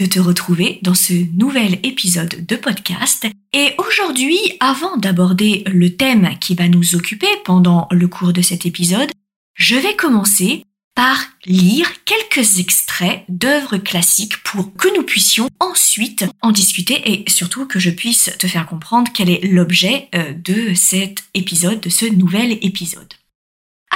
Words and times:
de 0.00 0.06
te 0.06 0.18
retrouver 0.18 0.78
dans 0.82 0.94
ce 0.94 1.12
nouvel 1.36 1.78
épisode 1.82 2.46
de 2.46 2.56
podcast. 2.56 3.26
Et 3.52 3.74
aujourd'hui, 3.76 4.38
avant 4.58 4.96
d'aborder 4.96 5.62
le 5.66 5.94
thème 5.94 6.30
qui 6.40 6.54
va 6.54 6.68
nous 6.68 6.94
occuper 6.94 7.28
pendant 7.44 7.86
le 7.90 8.08
cours 8.08 8.32
de 8.32 8.40
cet 8.40 8.64
épisode, 8.64 9.10
je 9.54 9.76
vais 9.76 9.94
commencer 9.96 10.64
par 10.94 11.18
lire 11.44 11.88
quelques 12.04 12.58
extraits 12.58 13.24
d'œuvres 13.28 13.76
classiques 13.76 14.42
pour 14.42 14.74
que 14.74 14.88
nous 14.96 15.02
puissions 15.02 15.48
ensuite 15.60 16.24
en 16.40 16.50
discuter 16.50 17.12
et 17.12 17.24
surtout 17.28 17.66
que 17.66 17.78
je 17.78 17.90
puisse 17.90 18.30
te 18.38 18.46
faire 18.46 18.66
comprendre 18.66 19.10
quel 19.14 19.28
est 19.28 19.46
l'objet 19.46 20.08
euh, 20.14 20.32
de 20.32 20.72
cet 20.74 21.24
épisode, 21.34 21.80
de 21.80 21.90
ce 21.90 22.06
nouvel 22.06 22.52
épisode. 22.62 23.12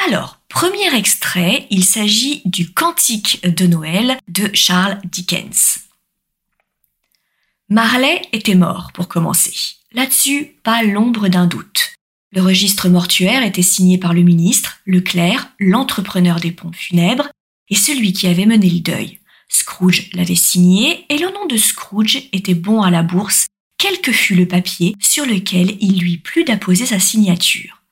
Alors, 0.06 0.40
premier 0.48 0.95
extrait, 0.95 1.66
il 1.70 1.84
s'agit 1.84 2.42
du 2.45 2.73
Cantique 2.73 3.40
de 3.42 3.66
Noël 3.66 4.18
de 4.28 4.50
Charles 4.52 4.98
Dickens. 5.04 5.84
Marley 7.70 8.20
était 8.32 8.54
mort, 8.54 8.91
pour 8.92 9.09
commencer. 9.09 9.54
Là-dessus, 9.92 10.52
pas 10.62 10.82
l'ombre 10.82 11.28
d'un 11.28 11.46
doute. 11.46 11.95
Le 12.32 12.42
registre 12.42 12.90
mortuaire 12.90 13.42
était 13.42 13.62
signé 13.62 13.96
par 13.96 14.12
le 14.12 14.20
ministre, 14.20 14.80
le 14.84 15.01
clerc, 15.01 15.48
l'entrepreneur 15.59 16.40
des 16.40 16.52
pompes 16.52 16.76
funèbres 16.76 17.29
et 17.70 17.74
celui 17.74 18.12
qui 18.12 18.26
avait 18.26 18.45
mené 18.45 18.68
le 18.68 18.80
deuil. 18.80 19.18
Scrooge 19.48 20.10
l'avait 20.12 20.35
signé 20.35 21.07
et 21.09 21.16
le 21.16 21.32
nom 21.32 21.46
de 21.46 21.57
Scrooge 21.57 22.29
était 22.32 22.54
bon 22.54 22.82
à 22.82 22.90
la 22.90 23.02
bourse, 23.02 23.46
quel 23.79 24.01
que 24.01 24.12
fût 24.12 24.35
le 24.35 24.46
papier 24.46 24.95
sur 25.01 25.24
lequel 25.24 25.76
il 25.80 26.01
lui 26.01 26.18
plut 26.18 26.45
d'apposer 26.45 26.85
sa 26.85 26.98
signature. 26.98 27.82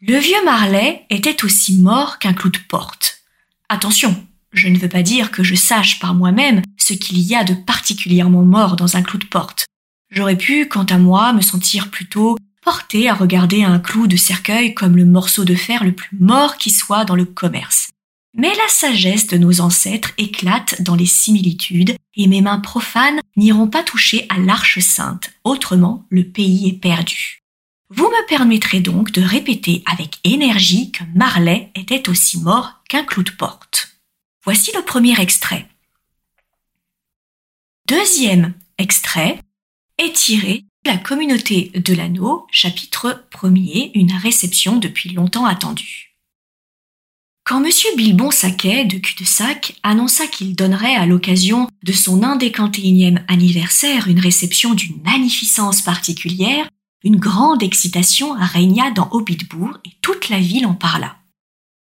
Le 0.00 0.18
vieux 0.18 0.44
Marley 0.44 1.04
était 1.10 1.44
aussi 1.44 1.76
mort 1.76 2.18
qu'un 2.18 2.34
clou 2.34 2.50
de 2.50 2.58
porte. 2.68 3.20
Attention, 3.68 4.26
je 4.52 4.68
ne 4.68 4.78
veux 4.78 4.88
pas 4.88 5.02
dire 5.02 5.30
que 5.30 5.44
je 5.44 5.54
sache 5.54 6.00
par 6.00 6.14
moi-même 6.14 6.62
ce 6.86 6.94
qu'il 6.94 7.18
y 7.18 7.34
a 7.34 7.42
de 7.42 7.54
particulièrement 7.54 8.42
mort 8.42 8.76
dans 8.76 8.96
un 8.96 9.02
clou 9.02 9.18
de 9.18 9.26
porte. 9.26 9.66
J'aurais 10.10 10.36
pu, 10.36 10.68
quant 10.68 10.84
à 10.84 10.98
moi, 10.98 11.32
me 11.32 11.40
sentir 11.40 11.90
plutôt 11.90 12.36
porté 12.62 13.08
à 13.08 13.14
regarder 13.14 13.64
un 13.64 13.78
clou 13.78 14.06
de 14.06 14.16
cercueil 14.16 14.74
comme 14.74 14.96
le 14.96 15.04
morceau 15.04 15.44
de 15.44 15.54
fer 15.54 15.84
le 15.84 15.92
plus 15.92 16.16
mort 16.18 16.56
qui 16.56 16.70
soit 16.70 17.04
dans 17.04 17.16
le 17.16 17.24
commerce. 17.24 17.90
Mais 18.36 18.50
la 18.54 18.68
sagesse 18.68 19.26
de 19.26 19.38
nos 19.38 19.60
ancêtres 19.60 20.12
éclate 20.18 20.82
dans 20.82 20.94
les 20.94 21.06
similitudes, 21.06 21.96
et 22.16 22.26
mes 22.28 22.40
mains 22.40 22.60
profanes 22.60 23.20
n'iront 23.36 23.68
pas 23.68 23.82
toucher 23.82 24.26
à 24.28 24.38
l'arche 24.38 24.78
sainte, 24.78 25.30
autrement 25.44 26.06
le 26.10 26.24
pays 26.24 26.68
est 26.68 26.80
perdu. 26.80 27.42
Vous 27.88 28.08
me 28.08 28.28
permettrez 28.28 28.80
donc 28.80 29.10
de 29.12 29.22
répéter 29.22 29.82
avec 29.86 30.18
énergie 30.24 30.92
que 30.92 31.04
Marley 31.14 31.70
était 31.74 32.08
aussi 32.08 32.38
mort 32.40 32.82
qu'un 32.88 33.04
clou 33.04 33.22
de 33.22 33.30
porte. 33.30 33.96
Voici 34.44 34.70
le 34.74 34.82
premier 34.82 35.18
extrait. 35.20 35.68
Deuxième 37.88 38.52
extrait 38.78 39.38
est 39.98 40.12
tiré 40.12 40.64
de 40.84 40.90
la 40.90 40.96
communauté 40.96 41.70
de 41.72 41.94
l'anneau, 41.94 42.44
chapitre 42.50 43.24
1er, 43.30 43.92
une 43.94 44.12
réception 44.12 44.78
depuis 44.78 45.10
longtemps 45.10 45.44
attendue. 45.44 46.16
Quand 47.44 47.64
M. 47.64 47.70
Bilbon 47.96 48.32
Saquet 48.32 48.86
de 48.86 48.98
Cul-de-Sac 48.98 49.76
annonça 49.84 50.26
qu'il 50.26 50.56
donnerait 50.56 50.96
à 50.96 51.06
l'occasion 51.06 51.68
de 51.84 51.92
son 51.92 52.24
1 52.24 52.38
anniversaire 53.28 54.08
une 54.08 54.18
réception 54.18 54.74
d'une 54.74 55.00
magnificence 55.04 55.80
particulière, 55.80 56.68
une 57.04 57.20
grande 57.20 57.62
excitation 57.62 58.32
régna 58.36 58.90
dans 58.90 59.08
Hobbitbourg 59.12 59.78
et 59.84 59.92
toute 60.02 60.28
la 60.28 60.40
ville 60.40 60.66
en 60.66 60.74
parla. 60.74 61.18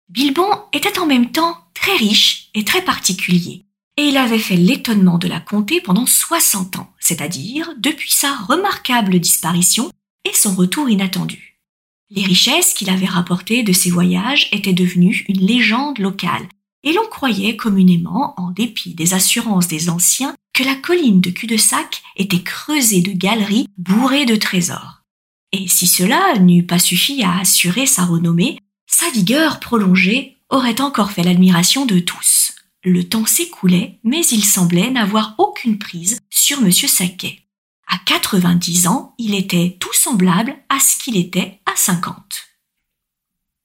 Bilbon 0.09 0.49
était 0.73 0.99
en 0.99 1.05
même 1.05 1.31
temps 1.31 1.59
très 1.75 1.97
riche 1.97 2.49
et 2.55 2.65
très 2.65 2.81
particulier, 2.81 3.67
et 4.01 4.09
il 4.09 4.17
avait 4.17 4.39
fait 4.39 4.57
l'étonnement 4.57 5.19
de 5.19 5.29
la 5.29 5.41
comté 5.41 5.83
pendant 5.83 6.07
60 6.07 6.79
ans, 6.79 6.91
c'est-à-dire 7.01 7.75
depuis 7.77 8.11
sa 8.11 8.35
remarquable 8.35 9.21
disparition 9.21 9.91
et 10.25 10.33
son 10.33 10.55
retour 10.55 10.89
inattendu. 10.89 11.61
Les 12.09 12.25
richesses 12.25 12.73
qu'il 12.73 12.89
avait 12.89 13.05
rapportées 13.05 13.63
de 13.63 13.75
ses 13.75 13.91
voyages 13.91 14.49
étaient 14.53 14.73
devenues 14.73 15.27
une 15.29 15.41
légende 15.41 15.99
locale, 15.99 16.49
et 16.83 16.95
l'on 16.95 17.07
croyait 17.11 17.57
communément, 17.57 18.33
en 18.39 18.53
dépit 18.53 18.95
des 18.95 19.13
assurances 19.13 19.69
des 19.69 19.91
anciens, 19.91 20.35
que 20.55 20.65
la 20.65 20.77
colline 20.77 21.21
de 21.21 21.29
cul-de-sac 21.29 22.03
était 22.17 22.43
creusée 22.43 23.03
de 23.03 23.13
galeries 23.13 23.67
bourrées 23.77 24.25
de 24.25 24.37
trésors. 24.37 25.03
Et 25.53 25.69
si 25.69 25.87
cela 25.87 26.39
n'eût 26.39 26.65
pas 26.65 26.79
suffi 26.79 27.23
à 27.23 27.41
assurer 27.41 27.85
sa 27.85 28.07
renommée, 28.07 28.61
sa 28.87 29.11
vigueur 29.11 29.61
prolongée 29.61 30.39
aurait 30.49 30.81
encore 30.81 31.11
fait 31.11 31.23
l'admiration 31.23 31.85
de 31.85 31.99
tous. 31.99 32.53
Le 32.83 33.07
temps 33.07 33.27
s'écoulait, 33.27 33.99
mais 34.05 34.25
il 34.27 34.43
semblait 34.43 34.91
n'avoir 34.91 35.35
aucune 35.37 35.79
prise 35.79 36.19
sur 36.31 36.61
M. 36.61 36.73
Saquet. 36.73 37.41
À 37.87 37.99
90 38.07 38.87
ans, 38.87 39.15
il 39.19 39.35
était 39.35 39.77
tout 39.79 39.93
semblable 39.93 40.57
à 40.71 40.81
ce 40.81 40.97
qu'il 40.97 41.17
était 41.17 41.61
à 41.67 41.77
50. 41.77 42.45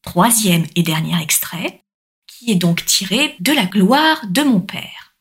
Troisième 0.01 0.65
et 0.75 0.83
dernier 0.83 1.21
extrait, 1.21 1.83
qui 2.27 2.51
est 2.51 2.55
donc 2.55 2.83
tiré 2.85 3.35
de 3.39 3.53
la 3.53 3.65
gloire 3.65 4.25
de 4.27 4.41
mon 4.41 4.59
père. 4.59 5.15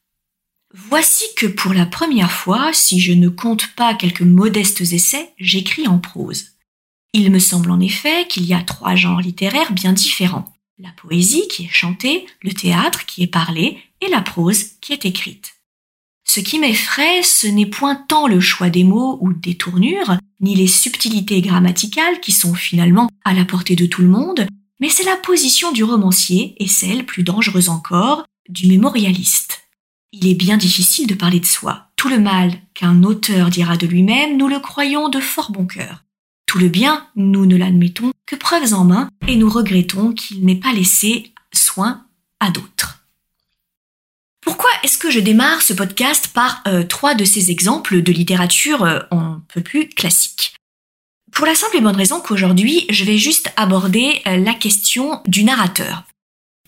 Voici 0.72 1.25
que 1.37 1.47
pour 1.47 1.72
la 1.72 1.87
première 1.87 2.33
fois, 2.33 2.72
si 2.72 2.99
je 2.99 3.12
ne 3.12 3.28
compte 3.28 3.75
pas 3.77 3.94
quelques 3.94 4.22
modestes 4.22 4.81
essais, 4.81 5.33
j'écris 5.38 5.87
en 5.87 5.99
prose. 5.99 6.47
Il 7.12 7.31
me 7.31 7.38
semble 7.38 7.71
en 7.71 7.78
effet 7.78 8.27
qu'il 8.28 8.44
y 8.44 8.54
a 8.54 8.62
trois 8.62 8.97
genres 8.97 9.21
littéraires 9.21 9.72
bien 9.72 9.93
différents. 9.93 10.53
La 10.79 10.91
poésie 10.91 11.47
qui 11.47 11.67
est 11.67 11.73
chantée, 11.73 12.27
le 12.43 12.53
théâtre 12.53 13.07
qui 13.07 13.23
est 13.23 13.29
parlé 13.29 13.79
et 14.01 14.09
la 14.09 14.21
prose 14.21 14.73
qui 14.81 14.93
est 14.93 15.05
écrite. 15.05 15.55
Ce 16.25 16.41
qui 16.41 16.59
m'effraie, 16.59 17.23
ce 17.23 17.47
n'est 17.47 17.67
point 17.67 17.95
tant 17.95 18.27
le 18.27 18.41
choix 18.41 18.71
des 18.71 18.83
mots 18.83 19.19
ou 19.21 19.33
des 19.33 19.57
tournures, 19.57 20.17
ni 20.41 20.57
les 20.57 20.67
subtilités 20.67 21.41
grammaticales 21.43 22.19
qui 22.21 22.33
sont 22.33 22.55
finalement 22.55 23.09
à 23.25 23.34
la 23.34 23.45
portée 23.45 23.77
de 23.77 23.87
tout 23.87 24.03
le 24.03 24.09
monde, 24.09 24.49
mais 24.81 24.89
c'est 24.89 25.05
la 25.05 25.17
position 25.17 25.71
du 25.71 25.84
romancier 25.84 26.57
et 26.59 26.67
celle, 26.67 27.07
plus 27.07 27.23
dangereuse 27.23 27.69
encore, 27.69 28.25
du 28.49 28.67
mémorialiste. 28.67 29.69
Il 30.11 30.27
est 30.27 30.34
bien 30.34 30.57
difficile 30.57 31.07
de 31.07 31.15
parler 31.15 31.39
de 31.39 31.47
soi. 31.47 31.91
Tout 31.95 32.09
le 32.09 32.19
mal 32.19 32.53
qu'un 32.75 33.05
auteur 33.05 33.49
dira 33.49 33.77
de 33.77 33.87
lui-même, 33.87 34.37
nous 34.37 34.49
le 34.49 34.59
croyons 34.59 35.09
de 35.09 35.21
fort 35.21 35.53
bon 35.53 35.67
cœur. 35.67 36.03
Le 36.54 36.69
bien, 36.69 37.04
nous 37.16 37.47
ne 37.47 37.56
l'admettons 37.56 38.12
que 38.26 38.37
preuves 38.37 38.75
en 38.75 38.84
main 38.84 39.09
et 39.26 39.34
nous 39.34 39.50
regrettons 39.50 40.12
qu'il 40.12 40.44
n'ait 40.44 40.54
pas 40.54 40.72
laissé 40.72 41.32
soin 41.53 42.06
à 42.38 42.50
d'autres. 42.50 43.04
Pourquoi 44.41 44.70
est-ce 44.84 44.97
que 44.97 45.10
je 45.10 45.19
démarre 45.19 45.62
ce 45.62 45.72
podcast 45.72 46.28
par 46.28 46.62
euh, 46.69 46.84
trois 46.84 47.16
de 47.16 47.25
ces 47.25 47.50
exemples 47.50 48.03
de 48.03 48.12
littérature 48.12 48.84
euh, 48.84 49.00
un 49.10 49.42
peu 49.53 49.62
plus 49.62 49.88
classique? 49.88 50.54
Pour 51.32 51.44
la 51.44 51.56
simple 51.56 51.78
et 51.78 51.81
bonne 51.81 51.97
raison 51.97 52.20
qu'aujourd'hui, 52.20 52.86
je 52.88 53.04
vais 53.04 53.19
juste 53.19 53.53
aborder 53.56 54.22
euh, 54.28 54.36
la 54.36 54.54
question 54.54 55.22
du 55.26 55.42
narrateur. 55.42 56.04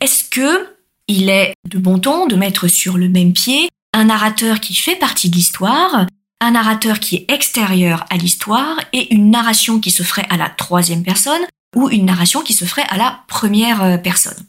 Est-ce 0.01 0.25
que 0.25 0.75
il 1.07 1.31
est 1.31 1.55
de 1.71 1.79
bon 1.79 2.01
ton 2.01 2.27
de 2.27 2.35
mettre 2.35 2.67
sur 2.67 2.99
le 2.99 3.09
même 3.09 3.33
pied 3.33 3.69
un 3.93 4.07
narrateur 4.07 4.59
qui 4.59 4.75
fait 4.75 4.97
partie 4.97 5.31
de 5.31 5.37
l'histoire 5.37 6.07
un 6.41 6.53
narrateur 6.53 7.01
qui 7.01 7.17
est 7.17 7.31
extérieur 7.31 8.05
à 8.11 8.17
l'histoire 8.17 8.79
et 8.93 9.15
une 9.15 9.31
narration 9.31 9.81
qui 9.81 9.91
se 9.91 10.03
ferait 10.03 10.27
à 10.31 10.37
la 10.37 10.49
troisième 10.49 11.03
personne 11.03 11.43
ou 11.75 11.89
une 11.91 12.07
narration 12.07 12.43
qui 12.43 12.55
se 12.55 12.65
ferait 12.65 12.87
à 12.89 12.97
la 12.97 13.21
première 13.29 13.83
euh, 13.83 13.99
personne. 13.99 14.47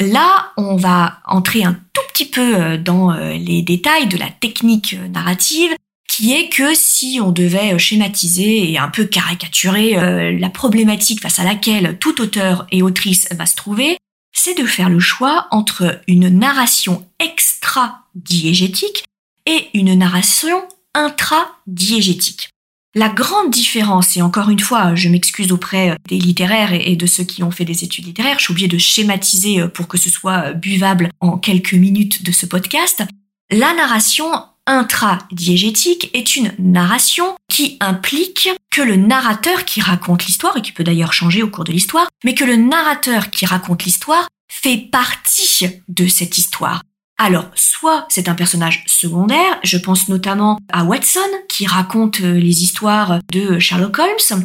Là, 0.00 0.52
on 0.56 0.76
va 0.76 1.18
entrer 1.26 1.64
un 1.64 1.72
tout 1.72 2.02
petit 2.12 2.26
peu 2.26 2.54
euh, 2.54 2.76
dans 2.78 3.10
euh, 3.12 3.32
les 3.34 3.62
détails 3.62 4.06
de 4.06 4.16
la 4.16 4.28
technique 4.28 4.96
narrative, 5.10 5.74
qui 6.08 6.32
est 6.34 6.48
que 6.48 6.74
si 6.74 7.20
on 7.22 7.30
devait 7.30 7.78
schématiser 7.78 8.70
et 8.70 8.78
un 8.78 8.88
peu 8.88 9.04
caricaturer 9.04 9.92
la 10.36 10.48
problématique 10.48 11.20
face 11.20 11.38
à 11.38 11.44
laquelle 11.44 11.98
tout 11.98 12.20
auteur 12.20 12.66
et 12.72 12.82
autrice 12.82 13.28
va 13.32 13.46
se 13.46 13.54
trouver, 13.54 13.98
c'est 14.32 14.58
de 14.58 14.64
faire 14.64 14.88
le 14.88 15.00
choix 15.00 15.46
entre 15.50 16.00
une 16.08 16.28
narration 16.28 17.06
extra-diégétique 17.20 19.04
et 19.46 19.68
une 19.74 19.94
narration 19.94 20.62
intradiégétique. 20.98 22.50
La 22.94 23.08
grande 23.08 23.50
différence, 23.50 24.16
et 24.16 24.22
encore 24.22 24.50
une 24.50 24.58
fois, 24.58 24.94
je 24.94 25.08
m'excuse 25.08 25.52
auprès 25.52 25.96
des 26.08 26.18
littéraires 26.18 26.72
et 26.72 26.96
de 26.96 27.06
ceux 27.06 27.24
qui 27.24 27.42
ont 27.42 27.50
fait 27.50 27.64
des 27.64 27.84
études 27.84 28.06
littéraires, 28.06 28.38
je 28.40 28.50
obligée 28.50 28.66
de 28.66 28.78
schématiser 28.78 29.68
pour 29.68 29.86
que 29.86 29.98
ce 29.98 30.10
soit 30.10 30.52
buvable 30.52 31.10
en 31.20 31.38
quelques 31.38 31.74
minutes 31.74 32.24
de 32.24 32.32
ce 32.32 32.46
podcast, 32.46 33.04
la 33.50 33.72
narration 33.74 34.26
intradiégétique 34.66 36.10
est 36.12 36.36
une 36.36 36.52
narration 36.58 37.36
qui 37.48 37.76
implique 37.80 38.50
que 38.70 38.82
le 38.82 38.96
narrateur 38.96 39.64
qui 39.64 39.80
raconte 39.80 40.26
l'histoire, 40.26 40.56
et 40.56 40.62
qui 40.62 40.72
peut 40.72 40.84
d'ailleurs 40.84 41.12
changer 41.12 41.42
au 41.42 41.48
cours 41.48 41.64
de 41.64 41.72
l'histoire, 41.72 42.08
mais 42.24 42.34
que 42.34 42.44
le 42.44 42.56
narrateur 42.56 43.30
qui 43.30 43.46
raconte 43.46 43.84
l'histoire 43.84 44.28
fait 44.50 44.76
partie 44.76 45.80
de 45.88 46.06
cette 46.06 46.38
histoire. 46.38 46.82
Alors, 47.20 47.46
soit 47.56 48.06
c'est 48.08 48.28
un 48.28 48.36
personnage 48.36 48.84
secondaire, 48.86 49.58
je 49.64 49.76
pense 49.76 50.08
notamment 50.08 50.60
à 50.72 50.84
Watson, 50.84 51.18
qui 51.48 51.66
raconte 51.66 52.20
euh, 52.20 52.38
les 52.38 52.62
histoires 52.62 53.18
de 53.32 53.58
Sherlock 53.58 53.98
Holmes, 53.98 54.44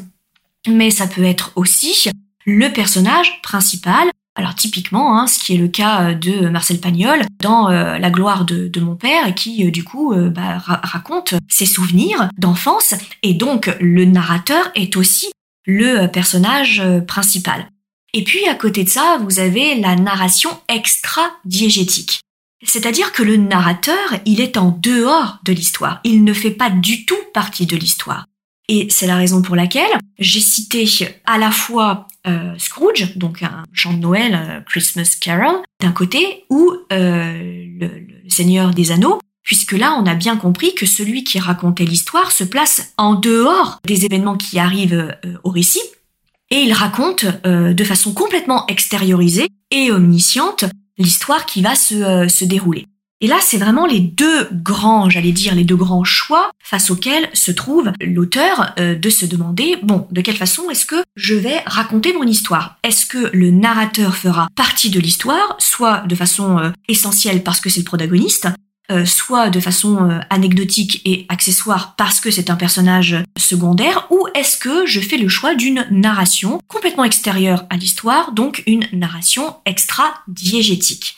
mais 0.67 0.89
ça 0.89 1.05
peut 1.05 1.23
être 1.23 1.51
aussi 1.55 2.09
le 2.47 2.69
personnage 2.69 3.41
principal. 3.43 4.09
Alors 4.35 4.55
typiquement, 4.55 5.19
hein, 5.19 5.27
ce 5.27 5.37
qui 5.37 5.53
est 5.53 5.57
le 5.57 5.67
cas 5.67 6.09
euh, 6.09 6.13
de 6.15 6.49
Marcel 6.49 6.79
Pagnol 6.79 7.21
dans 7.39 7.69
euh, 7.69 7.99
La 7.99 8.09
gloire 8.09 8.43
de, 8.43 8.79
mon 8.79 8.95
père, 8.95 9.35
qui 9.35 9.69
du 9.71 9.83
coup 9.83 10.15
bah, 10.15 10.57
raconte 10.57 11.35
ses 11.47 11.67
souvenirs 11.67 12.27
d'enfance, 12.39 12.95
et 13.21 13.35
donc 13.35 13.69
le 13.79 14.05
narrateur 14.05 14.71
est 14.73 14.97
aussi 14.97 15.31
le 15.67 16.07
personnage 16.07 16.81
principal. 17.07 17.67
Et 18.15 18.23
puis 18.23 18.47
à 18.47 18.55
côté 18.55 18.83
de 18.83 18.89
ça, 18.89 19.19
vous 19.21 19.39
avez 19.39 19.75
la 19.75 19.95
narration 19.95 20.49
extra-diégétique. 20.67 22.23
C'est-à-dire 22.65 23.11
que 23.11 23.23
le 23.23 23.37
narrateur, 23.37 24.15
il 24.25 24.41
est 24.41 24.57
en 24.57 24.71
dehors 24.71 25.39
de 25.43 25.53
l'histoire. 25.53 25.99
Il 26.03 26.23
ne 26.23 26.33
fait 26.33 26.51
pas 26.51 26.69
du 26.69 27.05
tout 27.05 27.17
partie 27.33 27.65
de 27.65 27.75
l'histoire. 27.75 28.25
Et 28.69 28.87
c'est 28.89 29.07
la 29.07 29.17
raison 29.17 29.41
pour 29.41 29.55
laquelle 29.55 29.91
j'ai 30.19 30.39
cité 30.39 30.87
à 31.25 31.37
la 31.37 31.51
fois 31.51 32.07
euh, 32.25 32.53
Scrooge, 32.57 33.17
donc 33.17 33.43
un 33.43 33.63
chant 33.73 33.93
de 33.93 33.99
Noël, 33.99 34.33
euh, 34.33 34.61
Christmas 34.61 35.17
Carol, 35.19 35.61
d'un 35.81 35.91
côté, 35.91 36.45
ou 36.49 36.71
euh, 36.93 37.65
le, 37.79 37.89
Seigneur 38.29 38.73
des 38.73 38.91
Anneaux, 38.91 39.19
puisque 39.43 39.73
là 39.73 39.97
on 39.99 40.05
a 40.05 40.15
bien 40.15 40.37
compris 40.37 40.73
que 40.75 40.85
celui 40.85 41.25
qui 41.25 41.39
racontait 41.39 41.83
l'histoire 41.83 42.31
se 42.31 42.45
place 42.45 42.93
en 42.97 43.15
dehors 43.15 43.79
des 43.85 44.05
événements 44.05 44.37
qui 44.37 44.57
arrivent 44.59 45.13
au 45.43 45.49
récit, 45.49 45.83
et 46.49 46.61
il 46.61 46.71
raconte 46.71 47.25
de 47.45 47.83
façon 47.83 48.13
complètement 48.13 48.65
extériorisée 48.67 49.49
et 49.71 49.91
omnisciente 49.91 50.65
l'histoire 50.97 51.45
qui 51.45 51.61
va 51.61 51.75
se, 51.75 51.95
euh, 51.95 52.27
se 52.27 52.45
dérouler. 52.45 52.87
Et 53.23 53.27
là, 53.27 53.37
c'est 53.41 53.57
vraiment 53.57 53.85
les 53.85 54.01
deux 54.01 54.49
grands, 54.51 55.09
j'allais 55.09 55.31
dire, 55.31 55.55
les 55.55 55.63
deux 55.63 55.77
grands 55.77 56.03
choix 56.03 56.51
face 56.61 56.91
auxquels 56.91 57.29
se 57.33 57.53
trouve 57.53 57.93
l'auteur 58.01 58.73
euh, 58.79 58.95
de 58.95 59.09
se 59.09 59.25
demander, 59.25 59.77
bon, 59.81 60.07
de 60.11 60.19
quelle 60.19 60.35
façon 60.35 60.69
est-ce 60.69 60.85
que 60.85 61.01
je 61.15 61.33
vais 61.33 61.59
raconter 61.65 62.11
mon 62.11 62.23
histoire? 62.23 62.79
Est-ce 62.83 63.05
que 63.05 63.29
le 63.31 63.49
narrateur 63.49 64.17
fera 64.17 64.49
partie 64.57 64.89
de 64.89 64.99
l'histoire, 64.99 65.55
soit 65.57 65.99
de 65.99 66.15
façon 66.15 66.59
euh, 66.59 66.71
essentielle 66.89 67.43
parce 67.43 67.61
que 67.61 67.69
c'est 67.69 67.79
le 67.79 67.85
protagoniste, 67.85 68.49
euh, 68.91 69.05
soit 69.05 69.49
de 69.49 69.59
façon 69.59 70.09
euh, 70.09 70.19
anecdotique 70.29 71.01
et 71.05 71.25
accessoire 71.29 71.95
parce 71.95 72.19
que 72.19 72.31
c'est 72.31 72.49
un 72.49 72.55
personnage 72.55 73.15
secondaire, 73.37 74.07
ou 74.09 74.27
est-ce 74.35 74.57
que 74.57 74.85
je 74.85 74.99
fais 74.99 75.17
le 75.17 75.29
choix 75.29 75.55
d'une 75.55 75.85
narration 75.89 76.59
complètement 76.67 77.05
extérieure 77.05 77.65
à 77.69 77.77
l'histoire, 77.77 78.33
donc 78.33 78.61
une 78.67 78.85
narration 78.91 79.55
extra-diégétique. 79.65 81.17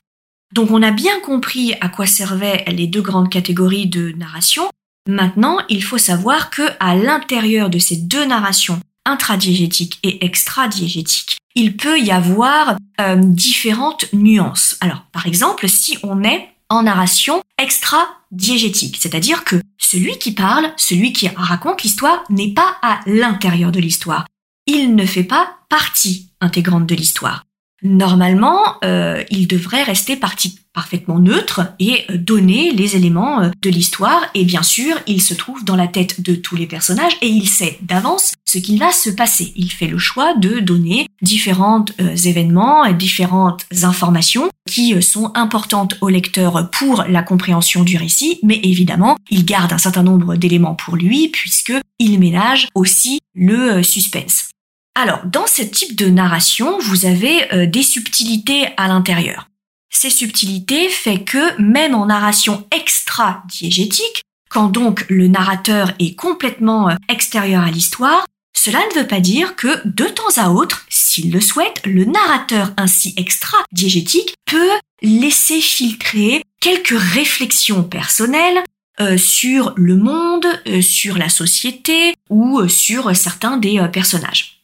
Donc 0.53 0.71
on 0.71 0.83
a 0.83 0.91
bien 0.91 1.19
compris 1.21 1.73
à 1.81 1.89
quoi 1.89 2.06
servaient 2.06 2.63
les 2.67 2.88
deux 2.88 3.01
grandes 3.01 3.29
catégories 3.29 3.88
de 3.88 4.11
narration. 4.11 4.69
Maintenant, 5.07 5.57
il 5.69 5.83
faut 5.83 5.97
savoir 5.97 6.50
que 6.50 6.63
à 6.79 6.95
l'intérieur 6.95 7.69
de 7.69 7.79
ces 7.79 7.97
deux 7.97 8.25
narrations, 8.25 8.79
intradiégétique 9.06 10.00
et 10.03 10.25
extradiégétique, 10.25 11.38
il 11.56 11.77
peut 11.77 12.00
y 12.00 12.11
avoir 12.11 12.77
euh, 13.00 13.15
différentes 13.18 14.11
nuances. 14.13 14.77
Alors, 14.81 15.03
par 15.11 15.27
exemple, 15.27 15.69
si 15.69 15.97
on 16.03 16.23
est 16.23 16.50
en 16.69 16.83
narration 16.83 17.41
extra-diégétique, 17.57 18.97
c'est-à-dire 19.00 19.44
que 19.44 19.62
celui 19.77 20.17
qui 20.17 20.33
parle, 20.33 20.71
celui 20.77 21.13
qui 21.13 21.27
raconte 21.27 21.83
l'histoire 21.83 22.23
n'est 22.29 22.53
pas 22.53 22.77
à 22.81 23.00
l'intérieur 23.06 23.71
de 23.71 23.79
l'histoire. 23.79 24.27
Il 24.65 24.95
ne 24.95 25.06
fait 25.06 25.23
pas 25.23 25.59
partie 25.69 26.31
intégrante 26.41 26.88
de 26.88 26.95
l'histoire. 26.95 27.44
Normalement, 27.85 28.63
euh, 28.83 29.23
il 29.29 29.47
devrait 29.47 29.83
rester 29.83 30.15
partie 30.15 30.57
parfaitement 30.73 31.19
neutre 31.19 31.61
et 31.77 32.03
euh, 32.09 32.17
donner 32.17 32.71
les 32.71 32.95
éléments 32.95 33.43
euh, 33.43 33.49
de 33.61 33.69
l'histoire. 33.69 34.23
Et 34.33 34.43
bien 34.43 34.63
sûr, 34.63 34.95
il 35.05 35.21
se 35.21 35.35
trouve 35.35 35.63
dans 35.63 35.75
la 35.75 35.87
tête 35.87 36.19
de 36.21 36.33
tous 36.33 36.55
les 36.55 36.65
personnages 36.65 37.15
et 37.21 37.27
il 37.27 37.47
sait 37.47 37.77
d'avance 37.83 38.33
ce 38.43 38.57
qu'il 38.57 38.79
va 38.79 38.91
se 38.91 39.11
passer. 39.11 39.53
Il 39.55 39.71
fait 39.71 39.85
le 39.85 39.99
choix 39.99 40.33
de 40.33 40.59
donner 40.61 41.07
différents 41.21 41.85
événements 41.99 42.91
différentes 42.91 43.65
informations 43.83 44.49
qui 44.67 44.99
sont 45.03 45.31
importantes 45.35 45.95
au 46.01 46.09
lecteur 46.09 46.71
pour 46.71 47.05
la 47.07 47.21
compréhension 47.21 47.83
du 47.83 47.97
récit, 47.97 48.39
mais 48.41 48.59
évidemment, 48.63 49.17
il 49.29 49.45
garde 49.45 49.73
un 49.73 49.77
certain 49.77 50.03
nombre 50.03 50.35
d'éléments 50.35 50.75
pour 50.75 50.95
lui 50.95 51.27
puisque 51.27 51.73
il 51.99 52.19
ménage 52.19 52.67
aussi 52.73 53.19
le 53.35 53.83
suspense. 53.83 54.55
Alors, 54.97 55.25
dans 55.25 55.45
ce 55.45 55.62
type 55.62 55.97
de 55.97 56.06
narration, 56.06 56.80
vous 56.80 57.06
avez 57.06 57.53
euh, 57.53 57.65
des 57.65 57.83
subtilités 57.83 58.69
à 58.77 58.88
l'intérieur. 58.88 59.50
Ces 59.89 60.09
subtilités 60.09 60.88
fait 60.88 61.19
que 61.19 61.62
même 61.62 61.94
en 61.95 62.06
narration 62.06 62.65
extra-diégétique, 62.71 64.24
quand 64.50 64.69
donc 64.69 65.06
le 65.09 65.27
narrateur 65.27 65.92
est 66.00 66.15
complètement 66.15 66.89
euh, 66.89 66.95
extérieur 67.09 67.63
à 67.63 67.71
l'histoire, 67.71 68.25
cela 68.56 68.80
ne 68.89 69.01
veut 69.01 69.07
pas 69.07 69.19
dire 69.19 69.57
que 69.57 69.86
de 69.86 70.06
temps 70.06 70.38
à 70.38 70.50
autre, 70.50 70.86
s'il 70.89 71.30
le 71.30 71.42
souhaite, 71.42 71.81
le 71.83 72.06
narrateur 72.06 72.71
ainsi 72.77 73.13
extra-diégétique 73.18 74.33
peut 74.45 74.71
laisser 75.01 75.59
filtrer 75.59 76.42
quelques 76.62 76.97
réflexions 76.97 77.83
personnelles 77.83 78.63
euh, 79.01 79.18
sur 79.18 79.74
le 79.75 79.97
monde, 79.97 80.47
sur 80.81 81.18
la 81.18 81.27
société 81.27 82.15
ou 82.30 82.65
sur 82.69 83.13
certains 83.13 83.57
des 83.57 83.86
personnages. 83.92 84.55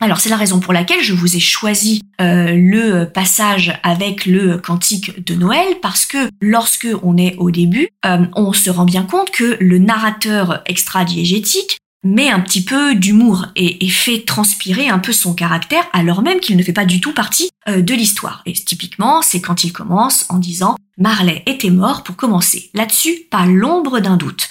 Alors 0.00 0.20
c'est 0.20 0.28
la 0.28 0.36
raison 0.36 0.60
pour 0.60 0.72
laquelle 0.72 1.02
je 1.02 1.12
vous 1.12 1.34
ai 1.34 1.40
choisi 1.40 2.02
euh, 2.20 2.54
le 2.54 3.04
passage 3.04 3.80
avec 3.82 4.26
le 4.26 4.58
cantique 4.58 5.24
de 5.24 5.34
Noël 5.34 5.66
parce 5.82 6.06
que 6.06 6.30
lorsque 6.40 6.86
on 7.02 7.16
est 7.16 7.34
au 7.38 7.50
début, 7.50 7.88
euh, 8.06 8.24
on 8.36 8.52
se 8.52 8.70
rend 8.70 8.84
bien 8.84 9.02
compte 9.02 9.32
que 9.32 9.56
le 9.60 9.78
narrateur 9.78 10.62
extra-diégétique 10.66 11.78
met 12.04 12.30
un 12.30 12.38
petit 12.38 12.62
peu 12.62 12.94
d'humour 12.94 13.46
et, 13.56 13.88
fait 13.88 14.20
transpirer 14.24 14.88
un 14.88 15.00
peu 15.00 15.12
son 15.12 15.34
caractère 15.34 15.84
alors 15.92 16.22
même 16.22 16.38
qu'il 16.38 16.56
ne 16.56 16.62
fait 16.62 16.72
pas 16.72 16.84
du 16.84 17.00
tout 17.00 17.12
partie 17.12 17.50
euh, 17.68 17.82
de 17.82 17.92
l'histoire. 17.92 18.42
Et 18.46 18.52
typiquement, 18.52 19.20
c'est 19.20 19.40
quand 19.40 19.64
il 19.64 19.72
commence 19.72 20.26
en 20.28 20.38
disant 20.38 20.76
Marley 20.96 21.42
était 21.46 21.70
mort 21.70 22.04
pour 22.04 22.14
commencer. 22.14 22.70
Là-dessus, 22.72 23.22
pas 23.32 23.46
l'ombre 23.46 23.98
d'un 23.98 24.16
doute. 24.16 24.48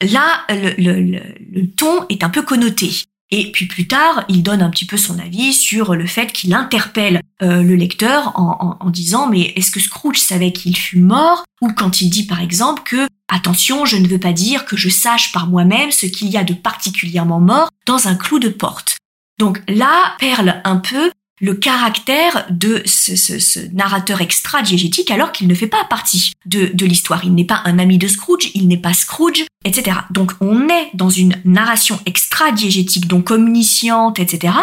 Là, 0.00 0.44
le 0.48 1.66
ton 1.66 2.06
est 2.08 2.22
un 2.22 2.28
peu 2.28 2.42
connoté. 2.42 3.06
Et 3.30 3.50
puis 3.50 3.66
plus 3.66 3.88
tard, 3.88 4.24
il 4.28 4.42
donne 4.42 4.62
un 4.62 4.70
petit 4.70 4.84
peu 4.84 4.96
son 4.96 5.18
avis 5.18 5.52
sur 5.52 5.94
le 5.94 6.06
fait 6.06 6.32
qu'il 6.32 6.54
interpelle 6.54 7.20
euh, 7.42 7.62
le 7.62 7.74
lecteur 7.74 8.32
en, 8.38 8.76
en, 8.78 8.90
disant 8.90 9.28
mais 9.28 9.52
est-ce 9.56 9.72
que 9.72 9.80
Scrooge 9.80 10.18
savait 10.18 10.52
qu'il 10.52 10.76
fut 10.76 11.00
mort? 11.00 11.44
Ou 11.60 11.72
quand 11.72 12.00
il 12.00 12.08
dit 12.08 12.26
par 12.26 12.40
exemple 12.40 12.82
que 12.84 13.08
attention, 13.28 13.84
je 13.84 13.96
ne 13.96 14.06
veux 14.06 14.20
pas 14.20 14.32
dire 14.32 14.64
que 14.64 14.76
je 14.76 14.88
sache 14.88 15.32
par 15.32 15.48
moi-même 15.48 15.90
ce 15.90 16.06
qu'il 16.06 16.28
y 16.28 16.36
a 16.36 16.44
de 16.44 16.54
particulièrement 16.54 17.40
mort 17.40 17.68
dans 17.84 18.06
un 18.06 18.14
clou 18.14 18.38
de 18.38 18.48
porte. 18.48 18.96
Donc 19.38 19.60
là 19.68 20.14
perle 20.20 20.60
un 20.64 20.76
peu 20.76 21.10
le 21.40 21.54
caractère 21.54 22.46
de 22.50 22.82
ce, 22.86 23.74
narrateur 23.74 24.20
extra-diégétique 24.20 25.10
alors 25.10 25.32
qu'il 25.32 25.48
ne 25.48 25.54
fait 25.54 25.66
pas 25.66 25.84
partie 25.88 26.32
de, 26.46 26.70
de 26.72 26.86
l'histoire. 26.86 27.24
Il 27.24 27.34
n'est 27.34 27.44
pas 27.44 27.62
un 27.64 27.78
ami 27.78 27.98
de 27.98 28.08
Scrooge, 28.08 28.50
il 28.54 28.68
n'est 28.68 28.78
pas 28.78 28.94
Scrooge, 28.94 29.44
etc. 29.64 29.98
Donc 30.10 30.32
on 30.40 30.68
est 30.68 30.90
dans 30.94 31.10
une 31.10 31.36
narration 31.44 32.00
extra-diégétique, 32.06 33.06
donc 33.06 33.30
omnisciente, 33.30 34.18
etc. 34.18 34.54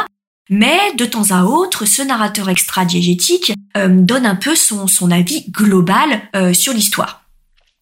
Mais 0.49 0.93
de 0.97 1.05
temps 1.05 1.31
à 1.31 1.43
autre, 1.43 1.85
ce 1.85 2.01
narrateur 2.01 2.49
extra-diégétique 2.49 3.53
euh, 3.77 3.87
donne 3.89 4.25
un 4.25 4.35
peu 4.35 4.55
son, 4.55 4.87
avis 5.11 5.49
global 5.49 6.21
euh, 6.35 6.53
sur 6.53 6.73
l'histoire. 6.73 7.23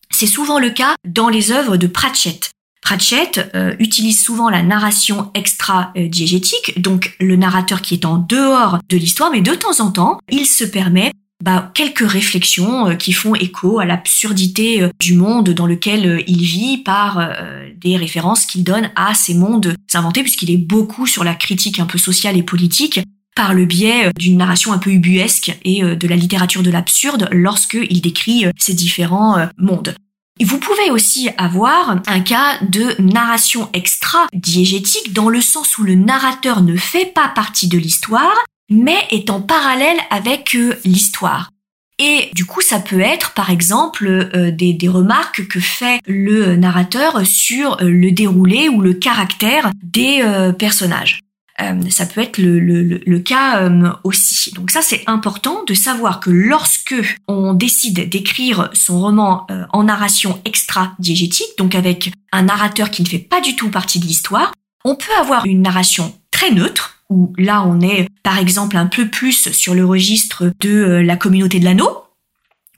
C'est 0.10 0.28
souvent 0.28 0.60
le 0.60 0.70
cas 0.70 0.96
dans 1.08 1.30
les 1.30 1.52
œuvres 1.52 1.78
de 1.78 1.88
Pratchett. 1.88 2.52
Pratchett 2.82 3.50
euh, 3.56 3.74
utilise 3.80 4.22
souvent 4.22 4.50
la 4.50 4.64
narration 4.64 5.32
extra-diégétique, 5.34 6.82
donc 6.82 7.16
le 7.20 7.36
narrateur 7.36 7.82
qui 7.82 7.94
est 7.94 8.06
en 8.06 8.18
dehors 8.18 8.80
de 8.90 8.98
l'histoire, 8.98 9.32
mais 9.32 9.42
de 9.42 9.54
temps 9.54 9.80
en 9.80 9.92
temps, 9.92 10.20
il 10.30 10.46
se 10.46 10.64
permet 10.64 11.14
bah, 11.44 11.72
quelques 11.74 12.08
réflexions 12.08 12.90
euh, 12.90 12.96
qui 12.96 13.14
font 13.14 13.36
écho 13.36 13.80
à 13.80 13.86
l'absurdité 13.86 14.82
euh, 14.82 14.90
du 15.00 15.14
monde 15.14 15.52
dans 15.52 15.68
lequel 15.68 16.24
il 16.28 16.42
vit 16.42 16.80
par 16.80 17.34
des 17.78 17.98
références 17.98 18.46
qu'il 18.46 18.64
donne 18.64 18.90
à 18.96 19.14
ces 19.14 19.36
mondes 19.36 19.76
inventés, 19.94 20.24
puisqu'il 20.24 20.52
est 20.52 20.58
beaucoup 20.58 21.06
sur 21.06 21.24
la 21.24 21.36
critique 21.36 21.80
un 21.80 21.86
peu 21.86 21.98
sociale 21.98 22.38
et 22.38 22.44
politique 22.44 23.00
par 23.36 23.54
le 23.54 23.66
biais 23.66 24.12
d'une 24.18 24.38
narration 24.38 24.74
un 24.74 24.78
peu 24.78 24.92
ubuesque 24.92 25.58
et 25.64 25.82
de 25.82 26.08
la 26.08 26.16
littérature 26.16 26.64
de 26.64 26.72
l'absurde 26.72 27.30
lorsqu'il 27.32 28.02
décrit 28.02 28.46
ces 28.58 28.74
différents 28.74 29.48
mondes. 29.58 29.96
Vous 30.40 30.58
pouvez 30.58 30.90
aussi 30.90 31.30
avoir 31.38 32.02
un 32.08 32.20
cas 32.22 32.58
de 32.62 33.00
narration 33.00 33.70
extra-diégétique 33.74 35.14
dans 35.14 35.30
le 35.30 35.42
sens 35.42 35.78
où 35.78 35.84
le 35.84 35.96
narrateur 35.96 36.62
ne 36.62 36.76
fait 36.78 37.06
pas 37.06 37.28
partie 37.28 37.68
de 37.68 37.78
l'histoire, 37.78 38.46
mais 38.70 38.98
est 39.12 39.30
en 39.30 39.42
parallèle 39.42 39.98
avec 40.10 40.56
euh, 40.56 40.80
l'histoire. 40.86 41.52
Et 42.00 42.32
du 42.34 42.46
coup, 42.46 42.62
ça 42.62 42.80
peut 42.80 43.02
être, 43.02 43.34
par 43.34 43.52
exemple, 43.52 44.32
des, 44.54 44.74
des, 44.74 44.88
remarques 44.88 45.48
que 45.48 45.60
fait 45.60 46.00
le 46.08 46.56
narrateur 46.56 47.28
sur 47.28 47.78
le 47.80 48.12
déroulé 48.12 48.70
ou 48.70 48.82
le 48.82 48.94
caractère 48.96 49.70
des 49.84 50.24
personnages. 50.58 51.21
Euh, 51.62 51.90
ça 51.90 52.06
peut 52.06 52.22
être 52.22 52.38
le, 52.38 53.20
cas 53.20 53.62
euh, 53.64 53.92
aussi. 54.04 54.52
Donc 54.54 54.72
ça, 54.72 54.82
c'est 54.82 55.04
important 55.08 55.64
de 55.68 55.74
savoir 55.74 56.20
que 56.20 56.30
lorsque 56.30 56.96
on 57.28 57.54
décide 57.54 58.10
d'écrire 58.10 58.70
son 58.74 59.00
roman 59.00 59.46
euh, 59.52 59.66
en 59.72 59.84
narration 59.84 60.42
extra-diégétique, 60.46 61.58
donc 61.58 61.76
avec 61.76 62.12
un 62.32 62.44
narrateur 62.44 62.90
qui 62.90 63.04
ne 63.04 63.08
fait 63.08 63.20
pas 63.20 63.42
du 63.42 63.56
tout 63.56 63.70
partie 63.70 64.00
de 64.00 64.06
l'histoire, 64.06 64.52
on 64.84 64.96
peut 64.96 65.14
avoir 65.20 65.46
une 65.46 65.62
narration 65.62 66.14
très 66.32 66.52
neutre, 66.52 67.04
où 67.10 67.34
là 67.38 67.64
on 67.64 67.82
est 67.82 68.08
par 68.24 68.40
exemple 68.40 68.78
un 68.78 68.88
peu 68.88 69.08
plus 69.08 69.52
sur 69.52 69.76
le 69.76 69.86
registre 69.86 70.52
de 70.60 71.02
la 71.06 71.16
communauté 71.18 71.60
de 71.60 71.66
l'anneau, 71.66 72.04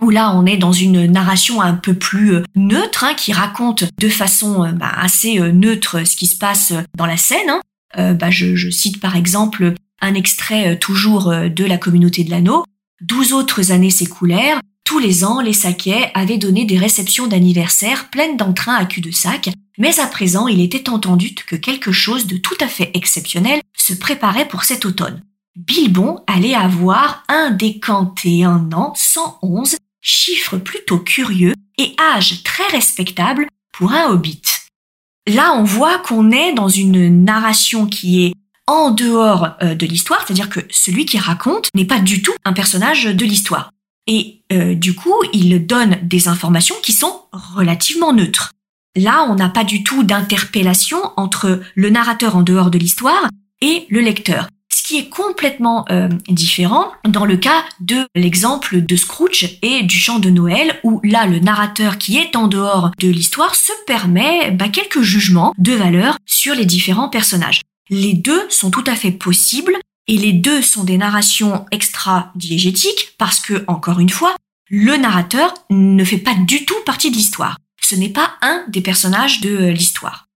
où 0.02 0.10
là 0.10 0.36
on 0.36 0.46
est 0.46 0.58
dans 0.58 0.74
une 0.74 1.06
narration 1.06 1.62
un 1.62 1.76
peu 1.76 1.94
plus 1.94 2.44
neutre, 2.56 3.06
hein, 3.06 3.14
qui 3.16 3.32
raconte 3.32 3.86
de 3.98 4.10
façon 4.10 4.70
bah, 4.74 4.92
assez 4.98 5.40
neutre 5.40 6.06
ce 6.06 6.18
qui 6.18 6.26
se 6.26 6.38
passe 6.38 6.74
dans 6.98 7.06
la 7.06 7.16
scène, 7.16 7.50
hein. 7.50 7.62
Euh, 7.98 8.14
bah, 8.14 8.32
je, 8.32 8.70
cite 8.70 9.00
par 9.00 9.16
exemple 9.16 9.74
un 10.02 10.14
extrait 10.16 10.74
euh, 10.74 10.78
toujours 10.78 11.30
euh, 11.30 11.50
de 11.50 11.64
la 11.64 11.78
communauté 11.78 12.24
de 12.24 12.32
l'anneau. 12.32 12.66
Douze 13.02 13.34
autres 13.34 13.72
années 13.72 13.90
s'écoulèrent. 13.90 14.60
Tous 14.84 15.00
les 15.00 15.24
ans, 15.24 15.42
les 15.42 15.54
Sakais 15.54 16.12
avaient 16.14 16.38
donné 16.38 16.66
des 16.66 16.78
réceptions 16.78 17.28
d'anniversaire 17.28 18.10
pleines 18.10 18.38
d'entrain 18.38 18.76
à 18.76 18.86
cul-de-sac, 18.86 19.50
mais 19.78 20.00
à 20.00 20.08
présent, 20.08 20.48
il 20.48 20.62
était 20.62 20.90
entendu 20.90 21.34
que 21.34 21.56
quelque 21.56 21.92
chose 21.92 22.28
de 22.28 22.38
tout 22.38 22.58
à 22.60 22.68
fait 22.68 22.92
exceptionnel 22.94 23.62
se 23.78 23.94
préparait 23.94 24.48
pour 24.48 24.64
cet 24.64 24.86
automne. 24.86 25.22
Bilbon 25.56 26.20
allait 26.28 26.56
avoir 26.56 27.24
un 27.28 27.52
décanté 27.52 28.44
un 28.44 28.70
an 28.74 28.94
111, 28.96 29.78
chiffre 30.02 30.58
plutôt 30.58 31.00
curieux 31.00 31.54
et 31.78 31.96
âge 32.16 32.44
très 32.44 32.68
respectable 32.68 33.48
pour 33.72 33.92
un 33.94 34.10
hobbit. 34.10 34.42
Là, 35.28 35.54
on 35.58 35.64
voit 35.64 36.00
qu'on 36.00 36.32
est 36.32 36.54
dans 36.54 36.68
une 36.68 37.24
narration 37.24 37.86
qui 37.86 38.26
est 38.26 38.34
en 38.68 38.92
dehors 38.92 39.52
euh, 39.62 39.76
de 39.76 39.86
l'histoire, 39.86 40.24
c'est-à-dire 40.26 40.50
que 40.50 40.60
celui 40.70 41.06
qui 41.06 41.18
raconte 41.18 41.70
n'est 41.76 41.86
pas 41.86 42.00
du 42.00 42.22
tout 42.22 42.34
un 42.46 42.54
personnage 42.54 43.06
de 43.06 43.26
l'histoire. 43.26 43.72
Et 44.08 44.42
euh, 44.52 44.76
du 44.76 44.96
coup, 44.96 45.16
il 45.32 45.66
donne 45.66 45.98
des 46.04 46.28
informations 46.28 46.76
qui 46.84 46.92
sont 46.92 47.22
relativement 47.32 48.14
neutres. 48.14 48.52
Là, 48.96 49.26
on 49.30 49.36
n'a 49.36 49.50
pas 49.50 49.64
du 49.64 49.84
tout 49.84 50.04
d'interpellation 50.04 51.00
entre 51.16 51.62
le 51.76 51.90
narrateur 51.90 52.36
en 52.36 52.44
dehors 52.44 52.70
de 52.70 52.78
l'histoire 52.78 53.30
et 53.62 53.86
le 53.90 54.02
lecteur 54.02 54.48
ce 54.84 54.88
qui 54.90 54.98
est 55.00 55.10
complètement 55.10 55.86
euh, 55.90 56.10
différent 56.28 56.92
dans 57.08 57.24
le 57.24 57.38
cas 57.38 57.64
de 57.80 58.06
l'exemple 58.16 58.82
de 58.82 58.96
Scrooge 58.98 59.58
et 59.62 59.84
du 59.84 59.96
chant 59.96 60.20
de 60.20 60.30
Noël, 60.30 60.80
où 60.84 61.00
là 61.04 61.26
le 61.26 61.40
narrateur 61.40 61.98
qui 61.98 62.18
est 62.18 62.36
en 62.36 62.48
dehors 62.48 62.92
de 63.00 63.08
l'histoire 63.08 63.56
se 63.56 63.72
permet 63.88 64.52
bah, 64.52 64.68
quelques 64.68 65.02
jugements 65.02 65.54
de 65.58 65.72
valeur 65.72 66.18
sur 66.26 66.54
les 66.54 66.66
différents 66.66 67.08
personnages. 67.08 67.62
Les 67.90 68.14
deux 68.14 68.46
sont 68.50 68.72
tout 68.72 68.84
à 68.88 68.96
fait 68.96 69.12
possibles 69.12 69.78
et 70.08 70.18
les 70.18 70.34
deux 70.34 70.62
sont 70.62 70.84
des 70.84 70.98
narrations 70.98 71.66
extra-diégétiques 71.72 73.16
parce 73.18 73.40
que, 73.40 73.64
encore 73.68 74.02
une 74.02 74.10
fois, 74.10 74.36
le 74.70 74.98
narrateur 74.98 75.54
ne 75.70 76.04
fait 76.04 76.18
pas 76.18 76.36
du 76.36 76.66
tout 76.66 76.76
partie 76.86 77.10
de 77.10 77.16
l'histoire. 77.16 77.58
Ce 77.82 77.96
n'est 77.96 78.10
pas 78.10 78.34
un 78.42 78.64
des 78.68 78.82
personnages 78.82 79.40
de 79.40 79.50
euh, 79.50 79.72
l'histoire. 79.72 80.28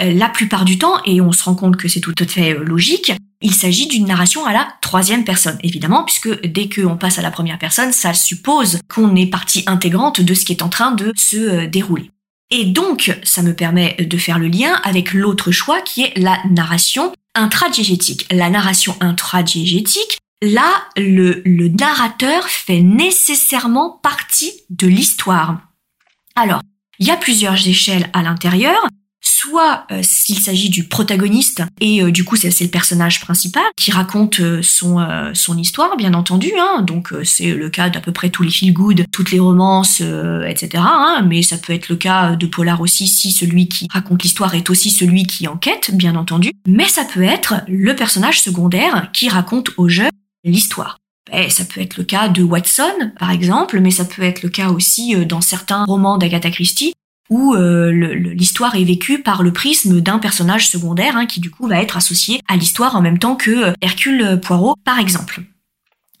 Euh, 0.00 0.12
la 0.12 0.28
plupart 0.28 0.64
du 0.64 0.78
temps, 0.78 1.02
et 1.04 1.20
on 1.20 1.32
se 1.32 1.44
rend 1.44 1.54
compte 1.54 1.76
que 1.76 1.88
c'est 1.88 2.00
tout 2.00 2.14
à 2.18 2.26
fait 2.26 2.54
logique, 2.54 3.12
il 3.40 3.54
s'agit 3.54 3.86
d'une 3.86 4.06
narration 4.06 4.44
à 4.46 4.52
la 4.52 4.68
troisième 4.80 5.24
personne, 5.24 5.58
évidemment, 5.62 6.04
puisque 6.04 6.46
dès 6.46 6.68
qu'on 6.68 6.96
passe 6.96 7.18
à 7.18 7.22
la 7.22 7.30
première 7.30 7.58
personne, 7.58 7.92
ça 7.92 8.14
suppose 8.14 8.80
qu'on 8.88 9.14
est 9.16 9.26
partie 9.26 9.62
intégrante 9.66 10.20
de 10.20 10.34
ce 10.34 10.44
qui 10.44 10.52
est 10.52 10.62
en 10.62 10.68
train 10.68 10.92
de 10.92 11.12
se 11.16 11.36
euh, 11.36 11.66
dérouler. 11.66 12.10
Et 12.50 12.64
donc, 12.64 13.16
ça 13.24 13.42
me 13.42 13.54
permet 13.54 13.94
de 13.98 14.16
faire 14.16 14.38
le 14.38 14.48
lien 14.48 14.80
avec 14.82 15.12
l'autre 15.12 15.50
choix 15.50 15.82
qui 15.82 16.02
est 16.02 16.16
la 16.16 16.38
narration 16.50 17.12
intradiégétique. 17.34 18.26
La 18.30 18.48
narration 18.48 18.96
intradiégétique, 19.00 20.18
là, 20.40 20.86
le, 20.96 21.42
le 21.44 21.68
narrateur 21.68 22.44
fait 22.44 22.80
nécessairement 22.80 24.00
partie 24.02 24.52
de 24.70 24.86
l'histoire. 24.86 25.60
Alors, 26.36 26.62
il 26.98 27.06
y 27.06 27.10
a 27.10 27.16
plusieurs 27.16 27.68
échelles 27.68 28.08
à 28.14 28.22
l'intérieur 28.22 28.88
soit 29.38 29.86
euh, 29.92 30.00
s'il 30.02 30.38
s'agit 30.40 30.68
du 30.68 30.84
protagoniste 30.84 31.62
et 31.80 32.02
euh, 32.02 32.10
du 32.10 32.24
coup 32.24 32.36
c'est 32.36 32.60
le 32.60 32.68
personnage 32.68 33.20
principal 33.20 33.62
qui 33.76 33.90
raconte 33.90 34.40
euh, 34.40 34.62
son 34.62 34.98
son 35.34 35.56
histoire 35.56 35.96
bien 35.96 36.14
entendu 36.14 36.50
hein, 36.58 36.82
donc 36.82 37.12
c'est 37.24 37.54
le 37.54 37.70
cas 37.70 37.88
d'à 37.88 38.00
peu 38.00 38.12
près 38.12 38.30
tous 38.30 38.42
les 38.42 38.50
feel 38.50 38.72
good 38.72 39.04
toutes 39.12 39.30
les 39.30 39.38
romances 39.38 40.00
etc 40.00 40.68
hein, 40.76 41.24
mais 41.26 41.42
ça 41.42 41.56
peut 41.56 41.72
être 41.72 41.88
le 41.88 41.96
cas 41.96 42.36
de 42.36 42.46
polar 42.46 42.80
aussi 42.80 43.06
si 43.06 43.30
celui 43.30 43.68
qui 43.68 43.86
raconte 43.92 44.22
l'histoire 44.22 44.54
est 44.54 44.70
aussi 44.70 44.90
celui 44.90 45.24
qui 45.24 45.46
enquête 45.46 45.94
bien 45.94 46.16
entendu. 46.16 46.52
Mais 46.66 46.88
ça 46.88 47.04
peut 47.04 47.22
être 47.22 47.62
le 47.68 47.94
personnage 47.94 48.40
secondaire 48.40 49.10
qui 49.12 49.28
raconte 49.28 49.70
au 49.76 49.88
jeu 49.88 50.08
l'histoire. 50.44 50.98
Eh, 51.32 51.50
ça 51.50 51.64
peut 51.64 51.80
être 51.80 51.98
le 51.98 52.04
cas 52.04 52.28
de 52.28 52.42
Watson, 52.42 53.12
par 53.18 53.30
exemple, 53.30 53.80
mais 53.80 53.90
ça 53.90 54.04
peut 54.04 54.22
être 54.22 54.42
le 54.42 54.48
cas 54.48 54.70
aussi 54.70 55.14
dans 55.26 55.42
certains 55.42 55.84
romans 55.84 56.16
d'Agatha 56.16 56.50
Christie, 56.50 56.94
où 57.30 57.54
euh, 57.54 57.90
l'histoire 57.90 58.74
est 58.74 58.84
vécue 58.84 59.22
par 59.22 59.42
le 59.42 59.52
prisme 59.52 60.00
d'un 60.00 60.18
personnage 60.18 60.68
secondaire 60.68 61.16
hein, 61.16 61.26
qui 61.26 61.40
du 61.40 61.50
coup 61.50 61.68
va 61.68 61.80
être 61.80 61.96
associé 61.96 62.40
à 62.48 62.56
l'histoire 62.56 62.96
en 62.96 63.02
même 63.02 63.18
temps 63.18 63.36
que 63.36 63.50
euh, 63.50 63.72
Hercule 63.80 64.40
Poirot 64.42 64.76
par 64.84 64.98
exemple. 64.98 65.42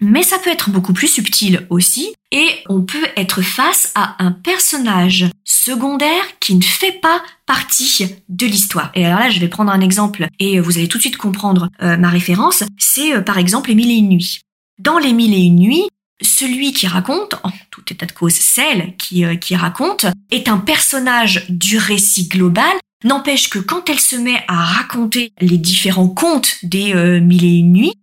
Mais 0.00 0.22
ça 0.22 0.38
peut 0.38 0.50
être 0.50 0.70
beaucoup 0.70 0.92
plus 0.92 1.08
subtil 1.08 1.66
aussi, 1.70 2.14
et 2.30 2.48
on 2.68 2.82
peut 2.82 3.06
être 3.16 3.42
face 3.42 3.90
à 3.96 4.14
un 4.22 4.30
personnage 4.30 5.26
secondaire 5.44 6.22
qui 6.38 6.54
ne 6.54 6.62
fait 6.62 7.00
pas 7.00 7.20
partie 7.46 8.06
de 8.28 8.46
l'histoire. 8.46 8.92
Et 8.94 9.04
alors 9.04 9.18
là, 9.18 9.28
je 9.28 9.40
vais 9.40 9.48
prendre 9.48 9.72
un 9.72 9.80
exemple, 9.80 10.28
et 10.38 10.60
vous 10.60 10.78
allez 10.78 10.86
tout 10.86 10.98
de 10.98 11.02
suite 11.02 11.16
comprendre 11.16 11.68
euh, 11.82 11.96
ma 11.96 12.10
référence. 12.10 12.62
C'est 12.78 13.24
par 13.24 13.38
exemple 13.38 13.70
Les 13.70 13.74
Mille 13.74 13.90
et 13.90 13.96
une 13.96 14.08
nuits. 14.10 14.40
Dans 14.78 14.98
Les 14.98 15.12
Mille 15.12 15.34
et 15.34 15.42
une 15.42 15.56
nuits, 15.56 15.88
celui 16.22 16.72
qui 16.72 16.86
raconte, 16.86 17.34
en 17.42 17.50
tout 17.70 17.82
état 17.90 18.06
de 18.06 18.12
cause 18.12 18.34
celle 18.34 18.96
qui, 18.96 19.24
euh, 19.24 19.36
qui 19.36 19.54
raconte, 19.56 20.06
est 20.30 20.48
un 20.48 20.58
personnage 20.58 21.46
du 21.48 21.78
récit 21.78 22.28
global, 22.28 22.72
n'empêche 23.04 23.48
que 23.48 23.58
quand 23.58 23.88
elle 23.88 24.00
se 24.00 24.16
met 24.16 24.42
à 24.48 24.64
raconter 24.64 25.32
les 25.40 25.58
différents 25.58 26.08
contes 26.08 26.56
des 26.62 26.94
euh, 26.94 27.20
mille 27.20 27.44
et 27.44 27.58
une 27.58 27.72
nuits, 27.72 27.94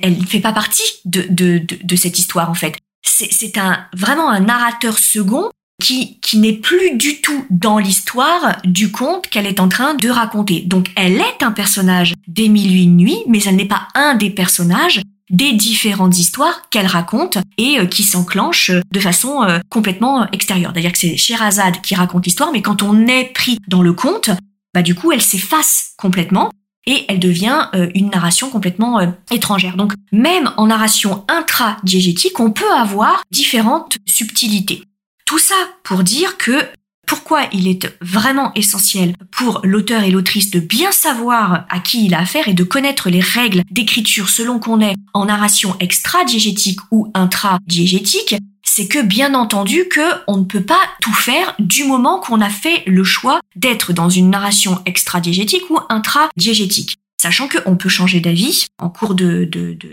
elle 0.00 0.18
ne 0.18 0.26
fait 0.26 0.40
pas 0.40 0.52
partie 0.52 0.82
de, 1.04 1.22
de, 1.28 1.62
de, 1.82 1.96
cette 1.96 2.18
histoire 2.18 2.50
en 2.50 2.54
fait. 2.54 2.76
C'est 3.02 3.58
un, 3.58 3.84
vraiment 3.94 4.30
un 4.30 4.40
narrateur 4.40 4.98
second 4.98 5.50
qui, 5.82 6.20
qui 6.20 6.38
n'est 6.38 6.52
plus 6.52 6.96
du 6.96 7.20
tout 7.20 7.44
dans 7.50 7.78
l'histoire 7.78 8.58
du 8.64 8.90
conte 8.90 9.28
qu'elle 9.28 9.46
est 9.46 9.60
en 9.60 9.68
train 9.68 9.94
de 9.94 10.08
raconter. 10.08 10.60
Donc 10.60 10.90
elle 10.96 11.20
est 11.20 11.42
un 11.42 11.52
personnage 11.52 12.14
des 12.26 12.48
mille 12.48 12.76
et 12.76 12.82
une 12.82 12.96
nuits, 12.96 13.22
mais 13.26 13.42
elle 13.44 13.56
n'est 13.56 13.66
pas 13.66 13.88
un 13.94 14.14
des 14.14 14.30
personnages 14.30 15.02
des 15.32 15.54
différentes 15.54 16.18
histoires 16.18 16.68
qu'elle 16.70 16.86
raconte 16.86 17.38
et 17.58 17.80
euh, 17.80 17.86
qui 17.86 18.04
s'enclenchent 18.04 18.70
de 18.70 19.00
façon 19.00 19.42
euh, 19.42 19.58
complètement 19.70 20.30
extérieure. 20.30 20.70
C'est-à-dire 20.72 20.92
que 20.92 20.98
c'est 20.98 21.16
Sherazade 21.16 21.80
qui 21.80 21.94
raconte 21.94 22.26
l'histoire, 22.26 22.52
mais 22.52 22.62
quand 22.62 22.82
on 22.82 23.06
est 23.06 23.32
pris 23.32 23.58
dans 23.66 23.82
le 23.82 23.94
conte, 23.94 24.30
bah 24.74 24.82
du 24.82 24.94
coup 24.94 25.10
elle 25.10 25.22
s'efface 25.22 25.94
complètement 25.96 26.50
et 26.86 27.04
elle 27.08 27.18
devient 27.18 27.68
euh, 27.74 27.90
une 27.94 28.10
narration 28.10 28.50
complètement 28.50 29.00
étrangère. 29.30 29.76
Donc 29.76 29.94
même 30.12 30.52
en 30.56 30.66
narration 30.66 31.24
intra-diégétique, 31.28 32.38
on 32.38 32.50
peut 32.50 32.72
avoir 32.72 33.22
différentes 33.30 33.98
subtilités. 34.06 34.84
Tout 35.24 35.38
ça 35.38 35.54
pour 35.82 36.02
dire 36.02 36.36
que 36.36 36.68
pourquoi 37.12 37.42
il 37.52 37.68
est 37.68 37.94
vraiment 38.00 38.54
essentiel 38.54 39.14
pour 39.30 39.60
l'auteur 39.64 40.02
et 40.02 40.10
l'autrice 40.10 40.50
de 40.50 40.60
bien 40.60 40.92
savoir 40.92 41.66
à 41.68 41.78
qui 41.78 42.06
il 42.06 42.14
a 42.14 42.20
affaire 42.20 42.48
et 42.48 42.54
de 42.54 42.64
connaître 42.64 43.10
les 43.10 43.20
règles 43.20 43.64
d'écriture 43.70 44.30
selon 44.30 44.58
qu'on 44.58 44.80
est 44.80 44.94
en 45.12 45.26
narration 45.26 45.76
extra-diégétique 45.78 46.80
ou 46.90 47.12
intra-diégétique, 47.12 48.36
c'est 48.62 48.88
que 48.88 49.02
bien 49.02 49.34
entendu 49.34 49.88
que 49.90 50.00
on 50.26 50.38
ne 50.38 50.44
peut 50.44 50.62
pas 50.62 50.80
tout 51.02 51.12
faire 51.12 51.54
du 51.58 51.84
moment 51.84 52.18
qu'on 52.18 52.40
a 52.40 52.48
fait 52.48 52.82
le 52.86 53.04
choix 53.04 53.40
d'être 53.56 53.92
dans 53.92 54.08
une 54.08 54.30
narration 54.30 54.80
extra-diégétique 54.86 55.68
ou 55.68 55.80
intra-diégétique 55.90 56.96
sachant 57.22 57.46
qu'on 57.46 57.76
peut 57.76 57.88
changer 57.88 58.18
d'avis 58.18 58.66
en 58.80 58.88
cours 58.88 59.14
de, 59.14 59.48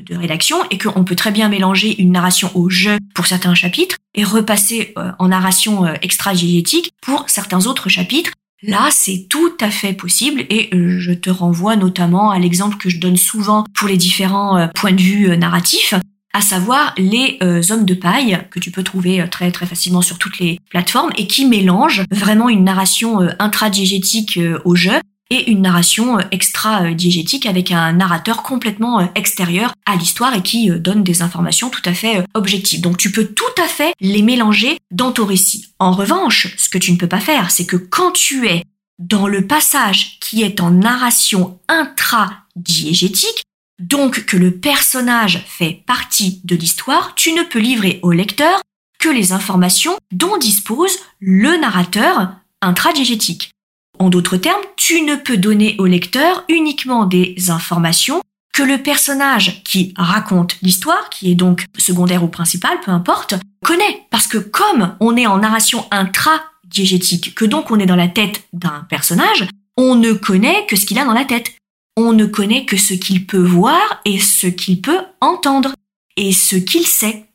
rédaction 0.09 0.57
et 0.71 0.79
qu'on 0.79 1.03
peut 1.03 1.15
très 1.15 1.29
bien 1.29 1.48
mélanger 1.48 2.01
une 2.01 2.12
narration 2.12 2.50
au 2.55 2.71
jeu 2.71 2.98
pour 3.13 3.27
certains 3.27 3.53
chapitres 3.53 3.98
et 4.15 4.24
repasser 4.24 4.93
euh, 4.98 5.12
en 5.19 5.27
narration 5.27 5.86
euh, 5.86 5.93
extra-diégétique 6.01 6.91
pour 7.03 7.29
certains 7.29 7.67
autres 7.67 7.88
chapitres. 7.88 8.31
Là, 8.63 8.89
c'est 8.89 9.27
tout 9.29 9.53
à 9.62 9.69
fait 9.69 9.93
possible 9.93 10.41
et 10.50 10.69
euh, 10.74 11.00
je 11.00 11.12
te 11.12 11.29
renvoie 11.29 11.75
notamment 11.75 12.31
à 12.31 12.39
l'exemple 12.39 12.77
que 12.77 12.89
je 12.89 13.00
donne 13.00 13.15
souvent 13.15 13.63
pour 13.75 13.88
les 13.88 13.98
différents 13.98 14.67
points 14.74 14.93
de 14.93 15.01
vue 15.01 15.38
narratifs, 15.38 15.93
à 16.33 16.41
savoir 16.41 16.95
les 16.98 17.38
hommes 17.69 17.86
de 17.86 17.93
paille 17.93 18.39
que 18.50 18.59
tu 18.59 18.71
peux 18.71 18.83
trouver 18.83 19.24
très 19.29 19.51
très 19.51 19.65
facilement 19.65 20.01
sur 20.01 20.17
toutes 20.17 20.39
les 20.39 20.59
plateformes 20.69 21.12
et 21.15 21.27
qui 21.27 21.45
mélangent 21.45 22.03
vraiment 22.12 22.50
une 22.50 22.63
narration 22.63 23.19
intradiégétique 23.39 24.39
au 24.65 24.75
jeu 24.75 25.00
et 25.29 25.51
une 25.51 25.62
narration 25.62 26.17
extra-diégétique 26.31 27.45
avec 27.45 27.71
un 27.71 27.93
narrateur 27.93 28.43
complètement 28.43 29.12
extérieur 29.13 29.74
à 29.86 29.95
l'histoire 29.95 30.33
et 30.33 30.41
qui 30.41 30.69
donne 30.69 31.03
des 31.03 31.21
informations 31.21 31.69
tout 31.69 31.81
à 31.86 31.93
fait 31.93 32.24
objectives. 32.33 32.81
Donc 32.81 32.98
tu 32.98 33.12
peux 33.12 33.25
tout 33.25 33.43
à 33.62 33.67
fait 33.67 33.93
les 34.00 34.21
mélanger 34.21 34.77
dans 34.91 35.12
ton 35.12 35.25
récit. 35.25 35.67
En 35.79 35.91
revanche, 35.91 36.55
ce 36.57 36.69
que 36.69 36.77
tu 36.77 36.91
ne 36.91 36.98
peux 36.98 37.07
pas 37.07 37.19
faire, 37.19 37.51
c'est 37.51 37.65
que 37.65 37.75
quand 37.75 38.12
tu 38.12 38.48
es 38.48 38.63
dans 38.98 39.27
le 39.27 39.48
passage 39.48 40.19
qui 40.19 40.43
est 40.43 40.59
en 40.59 40.71
narration 40.71 41.59
intra-diégétique, 41.67 43.43
donc 43.79 44.25
que 44.25 44.36
le 44.36 44.57
personnage 44.57 45.43
fait 45.48 45.83
partie 45.88 46.41
de 46.43 46.55
l'histoire, 46.55 47.15
tu 47.15 47.31
ne 47.31 47.43
peux 47.43 47.59
livrer 47.59 48.00
au 48.03 48.12
lecteur 48.12 48.62
que 49.00 49.09
les 49.09 49.31
informations 49.31 49.98
dont 50.12 50.38
dispose 50.38 51.00
le 51.21 51.55
narrateur 51.57 52.33
intradiégétique. 52.62 53.51
En 54.00 54.10
d'autres 54.10 54.38
termes, 54.38 54.62
tu 54.77 55.01
ne 55.01 55.15
peux 55.15 55.38
donner 55.38 55.75
au 55.77 55.86
lecteur 55.86 56.46
uniquement 56.50 57.06
des 57.06 57.36
informations 57.50 58.22
que 58.53 58.63
le 58.63 58.82
personnage 58.82 59.62
qui 59.63 59.94
raconte 59.96 60.58
l'histoire, 60.62 61.10
qui 61.10 61.32
est 61.32 61.36
donc 61.36 61.65
secondaire 61.77 62.24
ou 62.24 62.27
principal, 62.27 62.79
peu 62.84 62.91
importe, 62.91 63.36
connaît. 63.63 64.08
Parce 64.10 64.27
que 64.27 64.38
comme 64.38 64.96
on 65.00 65.15
est 65.15 65.27
en 65.27 65.38
narration 65.38 65.86
intradiégétique, 65.91 67.36
que 67.36 67.46
donc 67.46 67.72
on 67.72 67.79
est 67.79 67.86
dans 67.86 67.96
la 67.96 68.08
tête 68.08 68.44
d'un 68.53 68.86
personnage, 68.89 69.48
on 69.77 69.96
ne 69.96 70.13
connaît 70.13 70.65
que 70.68 70.75
ce 70.75 70.86
qu'il 70.86 71.00
a 71.00 71.06
dans 71.06 71.13
la 71.13 71.25
tête 71.25 71.53
on 72.00 72.13
ne 72.13 72.25
connaît 72.25 72.65
que 72.65 72.77
ce 72.77 72.94
qu'il 72.94 73.25
peut 73.25 73.44
voir 73.44 74.01
et 74.06 74.20
ce 74.20 74.48
qu'il 74.48 74.82
peut 74.82 75.01
entendre 75.20 75.74
et 76.15 76.32
ce 76.32 76.56
qu'il 76.56 76.88
sait. 76.88 77.25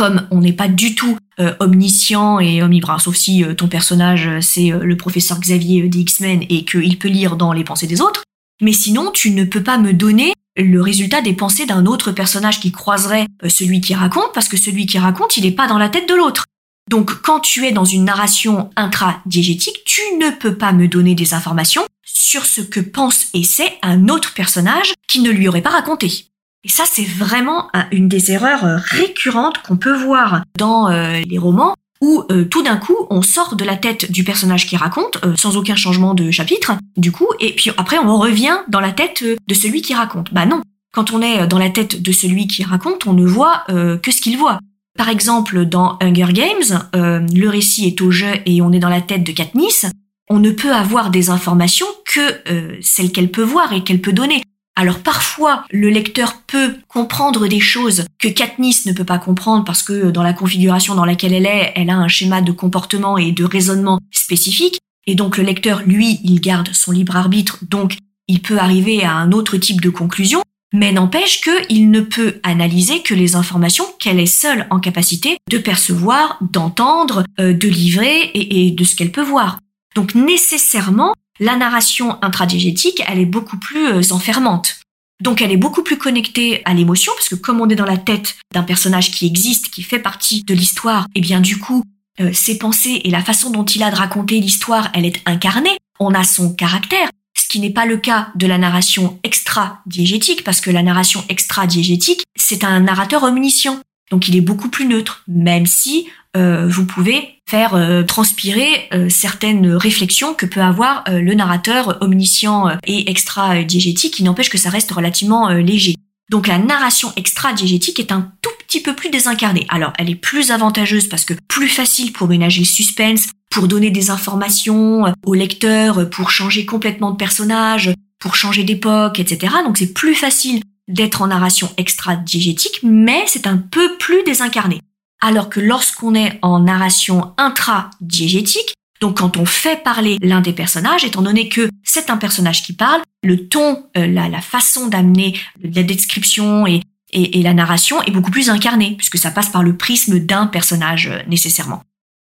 Comme 0.00 0.26
on 0.30 0.40
n'est 0.40 0.54
pas 0.54 0.68
du 0.68 0.94
tout 0.94 1.18
euh, 1.40 1.52
omniscient 1.60 2.40
et 2.40 2.62
omnibras, 2.62 3.00
sauf 3.00 3.16
si 3.16 3.44
euh, 3.44 3.52
ton 3.52 3.68
personnage 3.68 4.26
euh, 4.28 4.40
c'est 4.40 4.70
le 4.70 4.96
professeur 4.96 5.38
Xavier 5.38 5.90
des 5.90 5.98
X-Men 5.98 6.42
et 6.48 6.64
qu'il 6.64 6.98
peut 6.98 7.08
lire 7.08 7.36
dans 7.36 7.52
les 7.52 7.64
pensées 7.64 7.86
des 7.86 8.00
autres, 8.00 8.22
mais 8.62 8.72
sinon 8.72 9.10
tu 9.10 9.30
ne 9.30 9.44
peux 9.44 9.62
pas 9.62 9.76
me 9.76 9.92
donner 9.92 10.32
le 10.56 10.80
résultat 10.80 11.20
des 11.20 11.34
pensées 11.34 11.66
d'un 11.66 11.84
autre 11.84 12.12
personnage 12.12 12.60
qui 12.60 12.72
croiserait 12.72 13.26
celui 13.46 13.82
qui 13.82 13.92
raconte, 13.92 14.32
parce 14.32 14.48
que 14.48 14.56
celui 14.56 14.86
qui 14.86 14.96
raconte, 14.96 15.36
il 15.36 15.44
n'est 15.44 15.50
pas 15.50 15.68
dans 15.68 15.76
la 15.76 15.90
tête 15.90 16.08
de 16.08 16.14
l'autre. 16.14 16.46
Donc 16.88 17.20
quand 17.20 17.40
tu 17.40 17.66
es 17.66 17.72
dans 17.72 17.84
une 17.84 18.06
narration 18.06 18.70
intradiégétique, 18.76 19.82
tu 19.84 20.00
ne 20.18 20.30
peux 20.30 20.56
pas 20.56 20.72
me 20.72 20.88
donner 20.88 21.14
des 21.14 21.34
informations 21.34 21.84
sur 22.06 22.46
ce 22.46 22.62
que 22.62 22.80
pense 22.80 23.26
et 23.34 23.44
sait 23.44 23.76
un 23.82 24.08
autre 24.08 24.32
personnage 24.32 24.94
qui 25.08 25.20
ne 25.20 25.30
lui 25.30 25.46
aurait 25.46 25.60
pas 25.60 25.68
raconté. 25.68 26.29
Et 26.62 26.68
ça, 26.68 26.84
c'est 26.90 27.04
vraiment 27.04 27.68
une 27.90 28.08
des 28.08 28.32
erreurs 28.32 28.64
euh, 28.64 28.76
récurrentes 28.78 29.62
qu'on 29.62 29.76
peut 29.76 29.96
voir 29.96 30.42
dans 30.58 30.90
euh, 30.90 31.20
les 31.26 31.38
romans 31.38 31.74
où 32.02 32.24
euh, 32.30 32.44
tout 32.44 32.62
d'un 32.62 32.76
coup 32.76 32.96
on 33.10 33.22
sort 33.22 33.56
de 33.56 33.64
la 33.64 33.76
tête 33.76 34.10
du 34.10 34.24
personnage 34.24 34.66
qui 34.66 34.76
raconte 34.76 35.18
sans 35.36 35.58
aucun 35.58 35.76
changement 35.76 36.14
de 36.14 36.30
chapitre 36.30 36.72
du 36.96 37.12
coup 37.12 37.26
et 37.40 37.54
puis 37.54 37.70
après 37.76 37.98
on 37.98 38.16
revient 38.16 38.56
dans 38.68 38.80
la 38.80 38.92
tête 38.92 39.22
de 39.22 39.54
celui 39.54 39.82
qui 39.82 39.94
raconte. 39.94 40.32
Bah 40.32 40.46
non, 40.46 40.62
quand 40.94 41.12
on 41.12 41.20
est 41.20 41.46
dans 41.46 41.58
la 41.58 41.68
tête 41.68 42.00
de 42.00 42.12
celui 42.12 42.46
qui 42.46 42.64
raconte, 42.64 43.06
on 43.06 43.12
ne 43.12 43.26
voit 43.26 43.64
que 43.68 44.10
ce 44.10 44.22
qu'il 44.22 44.38
voit. 44.38 44.58
Par 44.96 45.10
exemple, 45.10 45.66
dans 45.66 45.98
Hunger 46.00 46.32
Games, 46.32 46.88
le 46.94 47.48
récit 47.48 47.86
est 47.86 48.00
au 48.00 48.10
jeu 48.10 48.32
et 48.46 48.62
on 48.62 48.72
est 48.72 48.78
dans 48.78 48.88
la 48.88 49.02
tête 49.02 49.24
de 49.24 49.32
Katniss 49.32 49.86
on 50.32 50.38
ne 50.38 50.52
peut 50.52 50.72
avoir 50.72 51.10
des 51.10 51.28
informations 51.28 51.88
que 52.06 52.80
celles 52.80 53.12
qu'elle 53.12 53.30
peut 53.30 53.42
voir 53.42 53.72
et 53.72 53.82
qu'elle 53.82 54.00
peut 54.00 54.12
donner. 54.12 54.42
Alors 54.76 55.00
parfois, 55.00 55.64
le 55.70 55.90
lecteur 55.90 56.42
peut 56.46 56.76
comprendre 56.88 57.46
des 57.48 57.60
choses 57.60 58.06
que 58.18 58.28
Katniss 58.28 58.86
ne 58.86 58.92
peut 58.92 59.04
pas 59.04 59.18
comprendre 59.18 59.64
parce 59.64 59.82
que 59.82 60.10
dans 60.10 60.22
la 60.22 60.32
configuration 60.32 60.94
dans 60.94 61.04
laquelle 61.04 61.34
elle 61.34 61.46
est, 61.46 61.72
elle 61.74 61.90
a 61.90 61.96
un 61.96 62.08
schéma 62.08 62.40
de 62.40 62.52
comportement 62.52 63.18
et 63.18 63.32
de 63.32 63.44
raisonnement 63.44 64.00
spécifique. 64.10 64.78
Et 65.06 65.14
donc 65.14 65.36
le 65.36 65.44
lecteur, 65.44 65.82
lui, 65.84 66.20
il 66.24 66.40
garde 66.40 66.70
son 66.72 66.92
libre 66.92 67.16
arbitre, 67.16 67.58
donc 67.68 67.96
il 68.28 68.40
peut 68.40 68.58
arriver 68.58 69.02
à 69.02 69.12
un 69.12 69.32
autre 69.32 69.56
type 69.56 69.80
de 69.80 69.90
conclusion, 69.90 70.42
mais 70.72 70.92
n'empêche 70.92 71.40
qu'il 71.40 71.90
ne 71.90 72.00
peut 72.00 72.40
analyser 72.42 73.02
que 73.02 73.14
les 73.14 73.34
informations 73.34 73.86
qu'elle 73.98 74.20
est 74.20 74.26
seule 74.26 74.66
en 74.70 74.78
capacité 74.78 75.38
de 75.50 75.58
percevoir, 75.58 76.38
d'entendre, 76.52 77.24
euh, 77.40 77.52
de 77.52 77.68
livrer 77.68 78.30
et 78.34 78.70
de 78.70 78.84
ce 78.84 78.94
qu'elle 78.94 79.10
peut 79.10 79.20
voir. 79.20 79.58
Donc 79.96 80.14
nécessairement, 80.14 81.14
la 81.40 81.56
narration 81.56 82.22
intradiégétique, 82.22 83.02
elle 83.08 83.18
est 83.18 83.26
beaucoup 83.26 83.58
plus 83.58 83.88
euh, 83.88 84.12
enfermante. 84.12 84.76
Donc 85.20 85.42
elle 85.42 85.52
est 85.52 85.56
beaucoup 85.56 85.82
plus 85.82 85.98
connectée 85.98 86.62
à 86.64 86.74
l'émotion, 86.74 87.12
parce 87.16 87.28
que 87.28 87.34
comme 87.34 87.60
on 87.60 87.68
est 87.68 87.74
dans 87.74 87.84
la 87.84 87.98
tête 87.98 88.36
d'un 88.54 88.62
personnage 88.62 89.10
qui 89.10 89.26
existe, 89.26 89.70
qui 89.70 89.82
fait 89.82 89.98
partie 89.98 90.44
de 90.44 90.54
l'histoire, 90.54 91.04
et 91.14 91.18
eh 91.18 91.20
bien 91.20 91.40
du 91.40 91.58
coup, 91.58 91.82
euh, 92.20 92.32
ses 92.32 92.58
pensées 92.58 93.00
et 93.04 93.10
la 93.10 93.22
façon 93.22 93.50
dont 93.50 93.64
il 93.64 93.82
a 93.82 93.90
de 93.90 93.96
raconter 93.96 94.38
l'histoire, 94.40 94.90
elle 94.94 95.06
est 95.06 95.20
incarnée, 95.26 95.76
on 95.98 96.14
a 96.14 96.24
son 96.24 96.54
caractère, 96.54 97.10
ce 97.36 97.48
qui 97.48 97.60
n'est 97.60 97.70
pas 97.70 97.86
le 97.86 97.96
cas 97.96 98.28
de 98.34 98.46
la 98.46 98.58
narration 98.58 99.18
extra-diégétique, 99.22 100.44
parce 100.44 100.60
que 100.60 100.70
la 100.70 100.82
narration 100.82 101.24
extra-diégétique, 101.28 102.24
c'est 102.36 102.64
un 102.64 102.80
narrateur 102.80 103.22
omniscient. 103.22 103.80
Donc 104.10 104.28
il 104.28 104.36
est 104.36 104.42
beaucoup 104.42 104.68
plus 104.68 104.86
neutre, 104.86 105.22
même 105.28 105.66
si 105.66 106.08
euh, 106.36 106.68
vous 106.68 106.86
pouvez 106.86 107.40
faire 107.48 107.74
euh, 107.74 108.04
transpirer 108.04 108.88
euh, 108.94 109.08
certaines 109.08 109.74
réflexions 109.74 110.34
que 110.34 110.46
peut 110.46 110.60
avoir 110.60 111.04
le 111.08 111.34
narrateur 111.34 111.98
omniscient 112.00 112.68
et 112.86 113.10
extra-diégétique, 113.10 114.14
qui 114.14 114.22
n'empêche 114.22 114.50
que 114.50 114.58
ça 114.58 114.70
reste 114.70 114.92
relativement 114.92 115.48
léger. 115.48 115.96
Donc 116.30 116.46
la 116.46 116.58
narration 116.58 117.12
extra-diégétique 117.16 117.98
est 117.98 118.12
un 118.12 118.30
tout 118.42 118.50
petit 118.66 118.80
peu 118.80 118.94
plus 118.94 119.10
désincarnée. 119.10 119.66
Alors 119.68 119.92
elle 119.98 120.10
est 120.10 120.14
plus 120.14 120.52
avantageuse 120.52 121.08
parce 121.08 121.24
que 121.24 121.34
plus 121.48 121.68
facile 121.68 122.12
pour 122.12 122.28
ménager 122.28 122.60
le 122.60 122.66
suspense, 122.66 123.26
pour 123.50 123.66
donner 123.66 123.90
des 123.90 124.10
informations 124.10 125.12
au 125.26 125.34
lecteur, 125.34 126.08
pour 126.10 126.30
changer 126.30 126.64
complètement 126.66 127.10
de 127.10 127.16
personnage, 127.16 127.92
pour 128.20 128.36
changer 128.36 128.62
d'époque, 128.62 129.18
etc. 129.18 129.54
Donc 129.64 129.78
c'est 129.78 129.92
plus 129.92 130.14
facile 130.14 130.62
d'être 130.86 131.22
en 131.22 131.28
narration 131.28 131.72
extra-diégétique, 131.76 132.80
mais 132.84 133.24
c'est 133.26 133.48
un 133.48 133.56
peu 133.56 133.96
plus 133.98 134.22
désincarné. 134.24 134.80
Alors 135.20 135.50
que 135.50 135.60
lorsqu'on 135.60 136.14
est 136.14 136.38
en 136.42 136.60
narration 136.60 137.34
intra-diégétique, 137.36 138.74
donc 139.00 139.18
quand 139.18 139.36
on 139.36 139.46
fait 139.46 139.82
parler 139.82 140.18
l'un 140.22 140.40
des 140.40 140.52
personnages, 140.52 141.04
étant 141.04 141.22
donné 141.22 141.48
que 141.48 141.70
c'est 141.84 142.10
un 142.10 142.16
personnage 142.16 142.62
qui 142.62 142.72
parle, 142.72 143.02
le 143.22 143.48
ton, 143.48 143.84
euh, 143.96 144.06
la, 144.06 144.40
façon 144.40 144.88
d'amener 144.88 145.38
la 145.62 145.82
description 145.82 146.66
et, 146.66 146.82
la 147.12 147.54
narration 147.54 148.00
est 148.02 148.12
beaucoup 148.12 148.30
plus 148.30 148.50
incarnée, 148.50 148.94
puisque 148.96 149.18
ça 149.18 149.32
passe 149.32 149.48
par 149.48 149.64
le 149.64 149.76
prisme 149.76 150.20
d'un 150.20 150.46
personnage 150.46 151.08
euh, 151.08 151.18
nécessairement. 151.26 151.82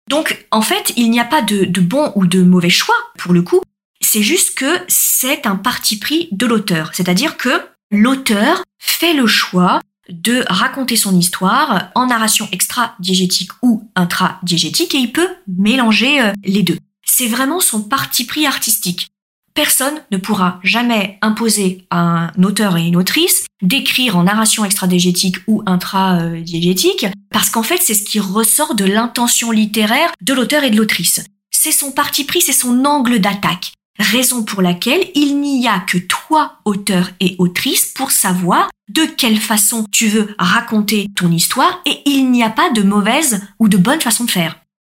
Donc 0.09 0.47
en 0.53 0.63
fait, 0.63 0.93
il 0.97 1.11
n'y 1.11 1.19
a 1.19 1.25
pas 1.25 1.43
de 1.43 1.81
bon 1.81 2.13
ou 2.15 2.27
de 2.27 2.43
mauvais 2.43 2.71
choix 2.71 2.95
pour 3.19 3.33
le 3.33 3.43
coup, 3.43 3.61
c'est 4.01 4.23
juste 4.23 4.57
que 4.57 4.81
c'est 4.89 5.47
un 5.47 5.57
parti 5.57 5.99
pris 5.99 6.29
de 6.33 6.47
l'auteur, 6.47 6.91
c'est-à-dire 6.95 7.37
que 7.37 7.63
l'auteur 7.91 8.65
fait 8.79 9.15
le 9.15 9.27
choix 9.27 9.81
de 10.11 10.45
raconter 10.49 10.97
son 10.97 11.17
histoire 11.17 11.91
en 11.95 12.07
narration 12.07 12.49
extra-diégétique 12.53 13.51
ou 13.63 13.89
intra-diégétique 13.95 14.95
et 14.95 14.99
il 14.99 15.13
peut 15.13 15.29
mélanger 15.47 16.21
euh, 16.21 16.33
les 16.45 16.63
deux. 16.63 16.79
C'est 17.05 17.27
vraiment 17.27 17.61
son 17.61 17.83
parti 17.83 18.25
pris 18.25 18.47
artistique. 18.47 19.09
Personne 19.55 20.01
ne 20.11 20.17
pourra 20.17 20.61
jamais 20.63 21.19
imposer 21.23 21.87
à 21.91 21.99
un 21.99 22.43
auteur 22.43 22.77
et 22.77 22.87
une 22.87 22.97
autrice 22.97 23.47
d'écrire 23.63 24.17
en 24.17 24.25
narration 24.25 24.65
extra-diégétique 24.65 25.37
ou 25.49 25.63
intra-diégétique 25.67 27.07
parce 27.31 27.51
qu'en 27.51 27.63
fait 27.63 27.81
c'est 27.83 27.95
ce 27.95 28.05
qui 28.05 28.21
ressort 28.21 28.75
de 28.75 28.85
l'intention 28.85 29.51
littéraire 29.51 30.13
de 30.21 30.35
l'auteur 30.35 30.63
et 30.63 30.71
de 30.71 30.77
l'autrice. 30.77 31.25
C'est 31.51 31.73
son 31.73 31.91
parti 31.91 32.25
pris, 32.25 32.41
c'est 32.41 32.53
son 32.53 32.85
angle 32.85 33.19
d'attaque 33.19 33.73
raison 34.01 34.43
pour 34.43 34.63
laquelle 34.63 35.07
il 35.15 35.41
n'y 35.41 35.69
a 35.69 35.81
que 35.81 35.99
toi, 35.99 36.57
auteur 36.65 37.11
et 37.21 37.37
autrice, 37.39 37.87
pour 37.87 38.11
savoir 38.11 38.71
de 38.93 39.05
quelle 39.05 39.39
façon 39.39 39.85
tu 39.91 40.09
veux 40.09 40.35
raconter 40.39 41.09
ton 41.15 41.31
histoire 41.31 41.81
et 41.87 42.01
il 42.07 42.31
n'y 42.31 42.43
a 42.43 42.51
pas 42.51 42.71
de 42.71 42.83
mauvaise 42.83 43.43
ou 43.59 43.69
de 43.69 43.77
bonne 43.77 44.01
façon 44.01 44.25
de 44.25 44.31
faire. 44.31 44.57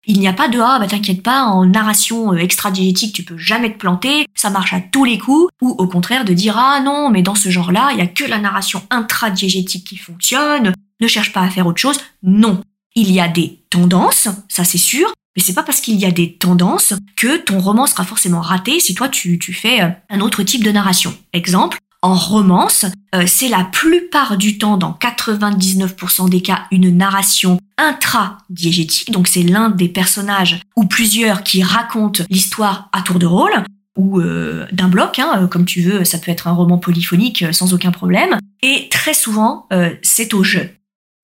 Il 0.07 0.19
n'y 0.19 0.29
a 0.29 0.33
pas 0.33 0.49
de 0.49 0.59
ah 0.59 0.79
bah 0.81 0.87
t'inquiète 0.87 1.23
pas 1.23 1.43
en 1.43 1.67
narration 1.67 2.33
euh, 2.33 2.37
extra-diégétique 2.37 3.15
tu 3.15 3.23
peux 3.23 3.37
jamais 3.37 3.73
te 3.73 3.79
planter, 3.79 4.27
ça 4.35 4.49
marche 4.49 4.73
à 4.73 4.81
tous 4.81 5.05
les 5.05 5.19
coups 5.19 5.53
ou 5.61 5.71
au 5.71 5.87
contraire 5.87 6.25
de 6.25 6.33
dire 6.33 6.57
ah 6.57 6.81
non 6.81 7.11
mais 7.11 7.23
dans 7.23 7.35
ce 7.35 7.51
genre-là 7.51 7.91
il 7.93 7.99
y 7.99 8.03
a 8.03 8.07
que 8.07 8.25
la 8.25 8.39
narration 8.39 8.83
intra-diégétique 8.91 9.87
qui 9.87 9.99
fonctionne, 9.99 10.73
ne 11.01 11.07
cherche 11.07 11.33
pas 11.33 11.43
à 11.43 11.51
faire 11.51 11.67
autre 11.67 11.81
chose. 11.81 11.99
Non, 12.23 12.63
il 12.95 13.11
y 13.11 13.21
a 13.21 13.29
des 13.29 13.61
tendances, 13.71 14.29
ça 14.49 14.65
c'est 14.65 14.79
sûr, 14.79 15.13
mais 15.37 15.43
c'est 15.43 15.55
pas 15.55 15.63
parce 15.63 15.81
qu'il 15.81 15.97
y 15.97 16.05
a 16.05 16.11
des 16.11 16.35
tendances 16.35 16.95
que 17.17 17.37
ton 17.37 17.61
roman 17.61 17.87
sera 17.87 18.05
forcément 18.05 18.41
raté 18.41 18.81
si 18.81 18.95
toi 18.95 19.09
tu, 19.09 19.39
tu 19.39 19.53
fais 19.53 19.83
euh, 19.83 19.89
un 20.09 20.21
autre 20.21 20.43
type 20.43 20.65
de 20.65 20.73
narration. 20.73 21.17
Exemple, 21.33 21.79
en 22.03 22.15
romance, 22.15 22.87
euh, 23.15 23.25
c'est 23.27 23.49
la 23.49 23.65
plupart 23.65 24.37
du 24.37 24.59
temps, 24.59 24.77
dans 24.77 24.93
99% 24.93 26.29
des 26.29 26.41
cas, 26.41 26.67
une 26.71 26.97
narration 26.97 27.59
intra-diégétique. 27.77 29.11
Donc 29.11 29.29
c'est 29.29 29.43
l'un 29.43 29.71
des 29.71 29.89
personnages 29.89 30.61
ou 30.77 30.85
plusieurs 30.85 31.43
qui 31.43 31.63
racontent 31.63 32.25
l'histoire 32.31 32.89
à 32.93 33.03
tour 33.03 33.19
de 33.19 33.27
rôle 33.27 33.65
ou 33.97 34.21
euh, 34.21 34.67
d'un 34.73 34.89
bloc, 34.89 35.19
hein, 35.19 35.49
comme 35.51 35.65
tu 35.65 35.83
veux, 35.83 36.05
ça 36.05 36.19
peut 36.19 36.31
être 36.31 36.49
un 36.49 36.53
roman 36.53 36.79
polyphonique 36.79 37.45
sans 37.53 37.75
aucun 37.75 37.91
problème. 37.91 38.39
Et 38.63 38.89
très 38.91 39.15
souvent, 39.15 39.69
c'est 40.03 40.35
au 40.35 40.45
jeu. 40.45 40.71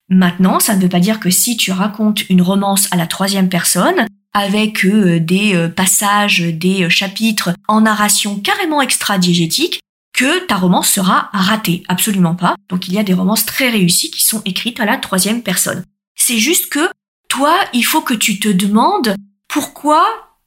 Maintenant, 0.09 0.59
ça 0.59 0.75
ne 0.75 0.81
veut 0.81 0.89
pas 0.89 0.99
dire 0.99 1.19
que 1.19 1.29
si 1.29 1.57
tu 1.57 1.71
racontes 1.71 2.29
une 2.29 2.41
romance 2.41 2.87
à 2.91 2.95
la 2.95 3.07
troisième 3.07 3.49
personne, 3.49 4.05
avec 4.37 4.85
euh, 4.85 5.19
des 5.19 5.55
euh, 5.55 5.67
passages, 5.67 6.41
des 6.41 6.83
euh, 6.83 6.89
chapitres 6.89 7.51
en 7.67 7.81
narration 7.81 8.39
carrément 8.39 8.81
extra-diégétique, 8.81 9.79
que 10.17 10.45
ta 10.47 10.55
romance 10.55 10.89
sera 10.89 11.29
ratée. 11.31 11.83
Absolument 11.87 12.35
pas. 12.35 12.55
Donc 12.69 12.87
il 12.87 12.93
y 12.95 12.99
a 12.99 13.03
des 13.03 13.13
romances 13.13 13.45
très 13.45 13.69
réussies 13.69 14.11
qui 14.11 14.25
sont 14.25 14.41
écrites 14.45 14.79
à 14.79 14.85
la 14.85 14.97
troisième 14.97 15.43
personne. 15.43 15.85
C'est 16.15 16.39
juste 16.39 16.69
que 16.69 16.89
toi, 17.29 17.55
il 17.71 17.83
faut 17.83 18.01
que 18.01 18.15
tu 18.15 18.39
te 18.39 18.49
demandes 18.49 19.15
pourquoi 19.47 20.03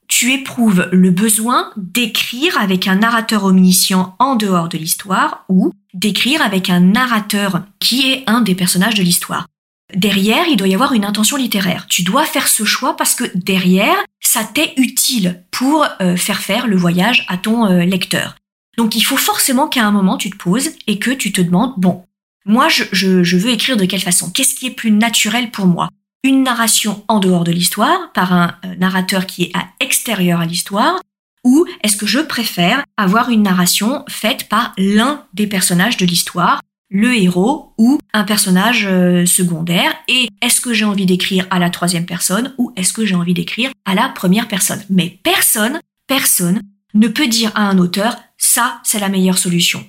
tu 0.09 0.33
éprouves 0.33 0.89
le 0.91 1.11
besoin 1.11 1.71
d'écrire 1.77 2.59
avec 2.59 2.89
un 2.89 2.97
narrateur 2.97 3.45
omniscient 3.45 4.17
en 4.19 4.35
dehors 4.35 4.69
de 4.69 4.77
l'histoire 4.77 5.45
ou 5.49 5.73
d'écrire 5.95 6.43
avec 6.43 6.69
un 6.69 6.81
narrateur 6.81 7.63
qui 7.79 8.11
est 8.11 8.25
un 8.27 8.41
des 8.41 8.57
personnages 8.57 8.97
de 8.97 9.05
l'histoire. 9.05 9.47
Derrière, 9.95 10.47
il 10.49 10.57
doit 10.57 10.69
y 10.69 10.75
avoir 10.75 10.95
une 10.95 11.05
intention 11.05 11.37
littéraire. 11.37 11.87
Tu 11.89 12.03
dois 12.03 12.25
faire 12.25 12.49
ce 12.49 12.65
choix 12.65 12.97
parce 12.97 13.15
que 13.15 13.25
derrière, 13.37 13.97
ça 14.21 14.43
t'est 14.43 14.75
utile 14.77 15.45
pour 15.53 15.87
euh, 16.01 16.17
faire 16.17 16.41
faire 16.41 16.67
le 16.67 16.77
voyage 16.77 17.25
à 17.29 17.37
ton 17.37 17.67
euh, 17.67 17.85
lecteur. 17.85 18.35
Donc 18.77 18.97
il 18.97 19.03
faut 19.03 19.17
forcément 19.17 19.69
qu'à 19.69 19.87
un 19.87 19.91
moment 19.91 20.17
tu 20.17 20.31
te 20.31 20.37
poses 20.37 20.71
et 20.87 20.99
que 20.99 21.11
tu 21.11 21.33
te 21.33 21.41
demandes, 21.41 21.75
bon, 21.77 22.05
moi 22.45 22.69
je, 22.69 23.37
veux 23.37 23.51
écrire 23.51 23.77
de 23.77 23.85
quelle 23.85 24.01
façon? 24.01 24.31
Qu'est-ce 24.31 24.55
qui 24.55 24.67
est 24.67 24.75
plus 24.75 24.91
naturel 24.91 25.51
pour 25.51 25.67
moi? 25.67 25.89
Une 26.23 26.43
narration 26.43 27.05
en 27.09 27.19
dehors 27.19 27.45
de 27.45 27.53
l'histoire, 27.53 28.13
par 28.13 28.33
un 28.33 28.55
euh, 28.65 28.75
narrateur 28.77 29.27
qui 29.27 29.45
est 29.45 29.57
à 29.57 29.67
extérieur 29.81 30.41
à 30.41 30.47
l'histoire, 30.47 31.01
ou 31.45 31.65
est-ce 31.83 31.97
que 31.97 32.07
je 32.07 32.19
préfère 32.19 32.85
avoir 32.99 33.31
une 33.31 33.43
narration 33.43 34.05
faite 34.09 34.49
par 34.49 34.75
l'un 34.77 35.25
des 35.33 35.47
personnages 35.47 35.97
de 35.97 36.05
l'histoire 36.05 36.61
le 36.91 37.15
héros 37.15 37.73
ou 37.79 38.01
un 38.13 38.25
personnage 38.25 38.87
euh, 38.87 39.25
secondaire? 39.25 39.95
Et 40.09 40.29
est-ce 40.43 40.61
que 40.61 40.75
j'ai 40.75 40.85
envie 40.85 41.07
d'écrire 41.07 41.47
à 41.51 41.59
la 41.59 41.71
troisième 41.71 42.05
personne 42.05 42.53
ou 42.59 42.73
est-ce 42.77 42.93
que 42.93 43.07
j'ai 43.07 43.15
envie 43.15 43.35
d'écrire 43.35 43.71
à 43.85 43.95
la 43.95 44.09
première 44.09 44.49
personne? 44.49 44.83
Mais 44.91 45.19
personne, 45.23 45.81
personne 46.07 46.61
ne 46.95 47.09
peut 47.09 47.29
dire 47.29 47.53
à 47.55 47.63
un 47.63 47.79
auteur 47.79 48.17
ça 48.51 48.81
c'est 48.83 48.99
la 48.99 49.09
meilleure 49.09 49.39
solution. 49.39 49.87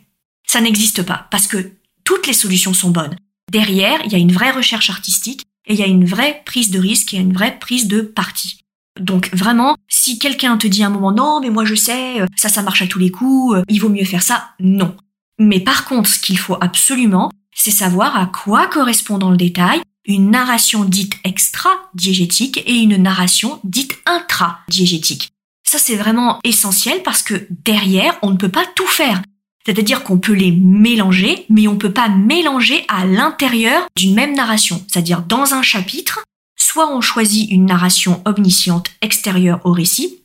Ça 0.48 0.62
n'existe 0.62 1.04
pas 1.04 1.28
parce 1.32 1.48
que 1.48 1.72
toutes 2.04 2.28
les 2.28 2.34
solutions 2.34 2.74
sont 2.74 2.92
bonnes. 2.92 3.16
Derrière, 3.52 4.00
il 4.06 4.12
y 4.12 4.16
a 4.16 4.20
une 4.20 4.32
vraie 4.32 4.52
recherche 4.52 4.90
artistique 4.90 5.44
et 5.66 5.74
il 5.74 5.80
y 5.80 5.84
a 5.84 5.88
une 5.88 6.06
vraie 6.06 6.42
prise 6.46 6.70
de 6.70 6.80
risque 6.80 7.14
et 7.14 7.18
une 7.18 7.34
vraie 7.34 7.58
prise 7.60 7.88
de 7.88 8.02
parti. 8.02 8.60
Donc 9.00 9.30
vraiment, 9.34 9.76
si 9.88 10.20
quelqu'un 10.20 10.58
te 10.58 10.68
dit 10.68 10.84
à 10.84 10.88
un 10.88 10.90
moment 10.90 11.12
non, 11.12 11.40
mais 11.42 11.50
moi 11.50 11.66
je 11.66 11.76
sais, 11.76 12.22
euh, 12.22 12.28
ça 12.36 12.50
ça 12.50 12.62
marche 12.62 12.82
à 12.82 12.88
tous 12.88 13.00
les 13.00 13.10
coups, 13.10 13.56
euh, 13.56 13.64
il 13.68 13.80
vaut 13.80 13.90
mieux 13.90 14.06
faire 14.06 14.24
ça, 14.24 14.50
non. 14.60 14.96
Mais 15.40 15.60
par 15.60 15.86
contre, 15.86 16.10
ce 16.10 16.20
qu'il 16.20 16.38
faut 16.38 16.58
absolument, 16.62 17.32
c'est 17.56 17.72
savoir 17.72 18.16
à 18.16 18.28
quoi 18.28 18.68
correspond 18.68 19.18
dans 19.18 19.32
le 19.32 19.38
détail 19.38 19.82
une 20.06 20.32
narration 20.32 20.84
dite 20.84 21.16
extra-diégétique 21.24 22.62
et 22.66 22.76
une 22.76 22.98
narration 22.98 23.60
dite 23.64 23.98
intra-diégétique. 24.06 25.32
Ça, 25.72 25.78
c'est 25.78 25.96
vraiment 25.96 26.38
essentiel 26.44 27.02
parce 27.02 27.24
que 27.24 27.48
derrière, 27.50 28.20
on 28.24 28.32
ne 28.32 28.36
peut 28.36 28.50
pas 28.50 28.66
tout 28.76 28.88
faire. 28.88 29.22
C'est-à-dire 29.66 30.04
qu'on 30.04 30.20
peut 30.20 30.34
les 30.34 30.52
mélanger, 30.52 31.46
mais 31.48 31.70
on 31.70 31.76
ne 31.76 31.78
peut 31.78 31.94
pas 31.94 32.10
mélanger 32.10 32.84
à 32.90 33.06
l'intérieur 33.06 33.88
d'une 33.96 34.14
même 34.14 34.36
narration. 34.36 34.84
C'est-à-dire 34.90 35.22
dans 35.22 35.54
un 35.54 35.62
chapitre, 35.62 36.26
soit 36.58 36.94
on 36.94 37.00
choisit 37.00 37.50
une 37.50 37.68
narration 37.68 38.22
omnisciente 38.26 38.88
extérieure 39.00 39.62
au 39.64 39.72
récit, 39.72 40.20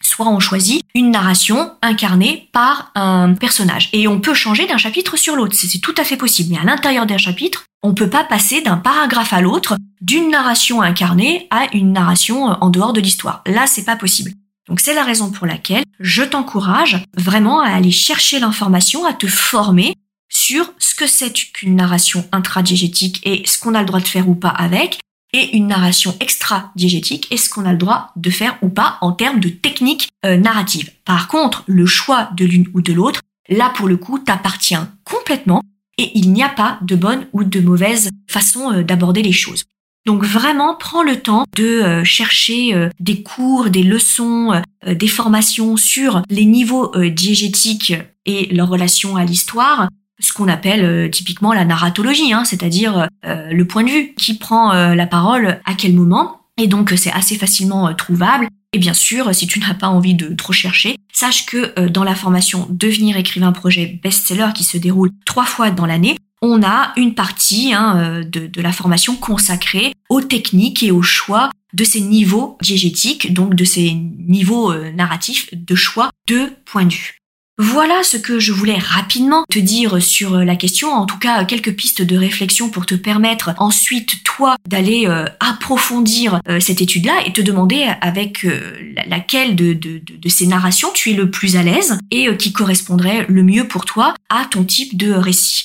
soit 0.00 0.26
on 0.26 0.40
choisit 0.40 0.82
une 0.94 1.10
narration 1.10 1.70
incarnée 1.82 2.48
par 2.54 2.90
un 2.94 3.34
personnage. 3.34 3.90
Et 3.92 4.08
on 4.08 4.20
peut 4.20 4.32
changer 4.32 4.66
d'un 4.66 4.78
chapitre 4.78 5.18
sur 5.18 5.36
l'autre, 5.36 5.54
c'est 5.54 5.80
tout 5.80 5.94
à 5.98 6.04
fait 6.04 6.16
possible. 6.16 6.54
Mais 6.54 6.60
à 6.60 6.64
l'intérieur 6.64 7.04
d'un 7.04 7.18
chapitre, 7.18 7.66
on 7.82 7.92
peut 7.92 8.08
pas 8.08 8.24
passer 8.24 8.62
d'un 8.62 8.78
paragraphe 8.78 9.34
à 9.34 9.42
l'autre, 9.42 9.76
d'une 10.00 10.30
narration 10.30 10.80
incarnée 10.80 11.46
à 11.50 11.66
une 11.74 11.92
narration 11.92 12.52
euh, 12.52 12.54
en 12.62 12.70
dehors 12.70 12.94
de 12.94 13.02
l'histoire. 13.02 13.42
Là, 13.44 13.66
c'est 13.66 13.84
pas 13.84 13.94
possible. 13.96 14.32
Donc 14.68 14.80
c'est 14.80 14.94
la 14.94 15.04
raison 15.04 15.30
pour 15.30 15.46
laquelle 15.46 15.84
je 15.98 16.22
t'encourage 16.22 17.02
vraiment 17.16 17.60
à 17.60 17.70
aller 17.70 17.90
chercher 17.90 18.38
l'information, 18.38 19.06
à 19.06 19.12
te 19.12 19.26
former 19.26 19.94
sur 20.28 20.72
ce 20.78 20.94
que 20.94 21.06
c'est 21.06 21.32
qu'une 21.32 21.76
narration 21.76 22.28
intradiégétique 22.32 23.20
et 23.24 23.42
ce 23.46 23.58
qu'on 23.58 23.74
a 23.74 23.80
le 23.80 23.86
droit 23.86 24.00
de 24.00 24.08
faire 24.08 24.28
ou 24.28 24.34
pas 24.34 24.50
avec, 24.50 24.98
et 25.32 25.56
une 25.56 25.66
narration 25.66 26.16
extra-diégétique, 26.20 27.28
est-ce 27.30 27.50
qu'on 27.50 27.66
a 27.66 27.72
le 27.72 27.78
droit 27.78 28.12
de 28.16 28.30
faire 28.30 28.56
ou 28.62 28.68
pas 28.68 28.96
en 29.00 29.12
termes 29.12 29.40
de 29.40 29.50
technique 29.50 30.08
euh, 30.24 30.36
narrative. 30.36 30.90
Par 31.04 31.28
contre, 31.28 31.64
le 31.66 31.86
choix 31.86 32.30
de 32.34 32.44
l'une 32.44 32.66
ou 32.72 32.80
de 32.80 32.92
l'autre, 32.92 33.20
là 33.48 33.70
pour 33.74 33.88
le 33.88 33.96
coup, 33.96 34.18
t'appartient 34.18 34.76
complètement 35.04 35.62
et 35.98 36.16
il 36.16 36.32
n'y 36.32 36.42
a 36.42 36.48
pas 36.48 36.78
de 36.82 36.96
bonne 36.96 37.26
ou 37.32 37.44
de 37.44 37.60
mauvaise 37.60 38.08
façon 38.26 38.72
euh, 38.72 38.82
d'aborder 38.82 39.22
les 39.22 39.32
choses. 39.32 39.64
Donc 40.06 40.24
vraiment, 40.24 40.74
prends 40.74 41.02
le 41.02 41.20
temps 41.20 41.44
de 41.56 41.64
euh, 41.64 42.04
chercher 42.04 42.88
des 42.98 43.22
cours, 43.22 43.70
des 43.70 43.82
leçons, 43.82 44.62
des 44.86 45.08
formations 45.08 45.76
sur 45.76 46.22
les 46.30 46.44
niveaux 46.44 46.92
diégétiques 47.08 47.94
et 48.24 48.46
leur 48.54 48.68
relation 48.68 49.16
à 49.16 49.24
l'histoire 49.24 49.88
ce 50.20 50.32
qu'on 50.32 50.48
appelle 50.48 50.84
euh, 50.84 51.08
typiquement 51.08 51.52
la 51.52 51.64
narratologie, 51.64 52.32
hein, 52.32 52.44
c'est-à-dire 52.44 53.08
euh, 53.24 53.50
le 53.50 53.64
point 53.66 53.84
de 53.84 53.90
vue, 53.90 54.14
qui 54.14 54.34
prend 54.34 54.72
euh, 54.72 54.94
la 54.94 55.06
parole 55.06 55.60
à 55.64 55.74
quel 55.74 55.94
moment. 55.94 56.40
Et 56.56 56.66
donc 56.66 56.92
c'est 56.96 57.12
assez 57.12 57.36
facilement 57.36 57.94
trouvable. 57.94 58.48
Et 58.72 58.78
bien 58.78 58.92
sûr, 58.94 59.34
si 59.34 59.46
tu 59.46 59.60
n'as 59.60 59.74
pas 59.74 59.86
envie 59.86 60.14
de 60.14 60.34
trop 60.34 60.52
chercher, 60.52 60.96
sache 61.12 61.46
que 61.46 61.86
dans 61.88 62.04
la 62.04 62.14
formation 62.14 62.66
Devenir 62.68 63.16
écrivain 63.16 63.52
projet 63.52 63.98
best-seller 64.02 64.48
qui 64.54 64.64
se 64.64 64.76
déroule 64.76 65.10
trois 65.24 65.46
fois 65.46 65.70
dans 65.70 65.86
l'année, 65.86 66.16
on 66.42 66.62
a 66.62 66.92
une 66.96 67.14
partie 67.14 67.72
hein, 67.72 68.22
de, 68.24 68.46
de, 68.46 68.60
la 68.60 68.72
formation 68.72 69.16
consacrée 69.16 69.92
aux 70.08 70.20
techniques 70.20 70.82
et 70.82 70.90
aux 70.90 71.02
choix 71.02 71.50
de 71.72 71.84
ces 71.84 72.00
niveaux 72.00 72.56
diégétiques, 72.62 73.32
donc 73.32 73.54
de 73.54 73.64
ces 73.64 73.92
niveaux 73.92 74.74
narratifs 74.92 75.48
de 75.52 75.74
choix 75.74 76.10
de 76.26 76.52
point 76.64 76.84
de 76.84 76.92
vue. 76.92 77.18
Voilà 77.60 78.04
ce 78.04 78.16
que 78.16 78.38
je 78.38 78.52
voulais 78.52 78.78
rapidement 78.78 79.44
te 79.50 79.58
dire 79.58 80.00
sur 80.00 80.36
la 80.36 80.54
question, 80.54 80.92
en 80.92 81.06
tout 81.06 81.18
cas 81.18 81.44
quelques 81.44 81.74
pistes 81.74 82.02
de 82.02 82.16
réflexion 82.16 82.70
pour 82.70 82.86
te 82.86 82.94
permettre 82.94 83.52
ensuite 83.58 84.22
toi 84.22 84.54
d'aller 84.68 85.06
euh, 85.08 85.24
approfondir 85.40 86.40
euh, 86.48 86.60
cette 86.60 86.80
étude-là 86.80 87.14
et 87.26 87.32
te 87.32 87.40
demander 87.40 87.88
avec 88.00 88.44
euh, 88.44 88.94
laquelle 89.08 89.56
de, 89.56 90.00
ces 90.28 90.46
narrations 90.46 90.90
tu 90.94 91.10
es 91.10 91.14
le 91.14 91.32
plus 91.32 91.56
à 91.56 91.64
l'aise 91.64 91.98
et 92.12 92.28
qui 92.36 92.52
correspondrait 92.52 93.26
le 93.28 93.42
mieux 93.42 93.66
pour 93.66 93.86
toi 93.86 94.14
à 94.28 94.44
ton 94.44 94.62
type 94.62 94.96
de 94.96 95.12
récit. 95.12 95.64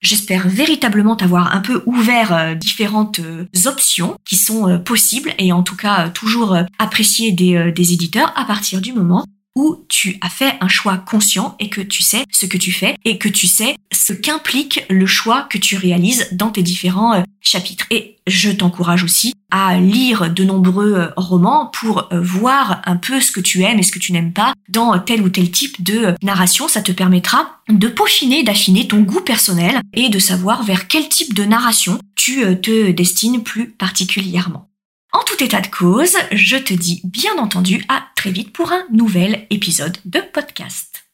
J'espère 0.00 0.48
véritablement 0.48 1.16
t'avoir 1.16 1.54
un 1.54 1.60
peu 1.60 1.82
ouvert 1.86 2.56
différentes 2.56 3.20
options 3.66 4.16
qui 4.24 4.36
sont 4.36 4.78
possibles 4.80 5.34
et 5.38 5.52
en 5.52 5.62
tout 5.62 5.76
cas 5.76 6.08
toujours 6.10 6.56
appréciées 6.78 7.32
des, 7.32 7.72
des 7.72 7.92
éditeurs 7.92 8.32
à 8.36 8.44
partir 8.44 8.80
du 8.80 8.92
moment 8.92 9.24
où 9.58 9.84
tu 9.88 10.16
as 10.20 10.28
fait 10.28 10.54
un 10.60 10.68
choix 10.68 10.96
conscient 10.98 11.56
et 11.58 11.68
que 11.68 11.80
tu 11.80 12.00
sais 12.00 12.24
ce 12.30 12.46
que 12.46 12.56
tu 12.56 12.70
fais 12.70 12.94
et 13.04 13.18
que 13.18 13.28
tu 13.28 13.48
sais 13.48 13.74
ce 13.92 14.12
qu'implique 14.12 14.84
le 14.88 15.04
choix 15.04 15.48
que 15.50 15.58
tu 15.58 15.76
réalises 15.76 16.28
dans 16.30 16.50
tes 16.50 16.62
différents 16.62 17.14
euh, 17.14 17.22
chapitres. 17.40 17.84
Et 17.90 18.18
je 18.28 18.50
t'encourage 18.50 19.02
aussi 19.02 19.34
à 19.50 19.80
lire 19.80 20.30
de 20.30 20.44
nombreux 20.44 20.94
euh, 20.94 21.08
romans 21.16 21.72
pour 21.72 22.06
euh, 22.12 22.20
voir 22.20 22.82
un 22.84 22.96
peu 22.96 23.20
ce 23.20 23.32
que 23.32 23.40
tu 23.40 23.62
aimes 23.62 23.80
et 23.80 23.82
ce 23.82 23.90
que 23.90 23.98
tu 23.98 24.12
n'aimes 24.12 24.32
pas 24.32 24.54
dans 24.68 24.96
tel 25.00 25.22
ou 25.22 25.28
tel 25.28 25.50
type 25.50 25.82
de 25.82 26.14
narration. 26.22 26.68
Ça 26.68 26.80
te 26.80 26.92
permettra 26.92 27.58
de 27.68 27.88
peaufiner, 27.88 28.44
d'affiner 28.44 28.86
ton 28.86 29.00
goût 29.00 29.22
personnel 29.22 29.80
et 29.92 30.08
de 30.08 30.20
savoir 30.20 30.62
vers 30.62 30.86
quel 30.86 31.08
type 31.08 31.34
de 31.34 31.42
narration 31.42 31.98
tu 32.14 32.42
te 32.60 32.92
destines 32.92 33.42
plus 33.42 33.70
particulièrement. 33.70 34.67
En 35.12 35.20
tout 35.24 35.42
état 35.42 35.60
de 35.60 35.68
cause, 35.68 36.16
je 36.32 36.56
te 36.56 36.74
dis 36.74 37.00
bien 37.04 37.38
entendu 37.38 37.82
à 37.88 38.04
très 38.14 38.30
vite 38.30 38.52
pour 38.52 38.72
un 38.72 38.84
nouvel 38.92 39.46
épisode 39.50 39.96
de 40.04 40.20
podcast. 40.20 41.04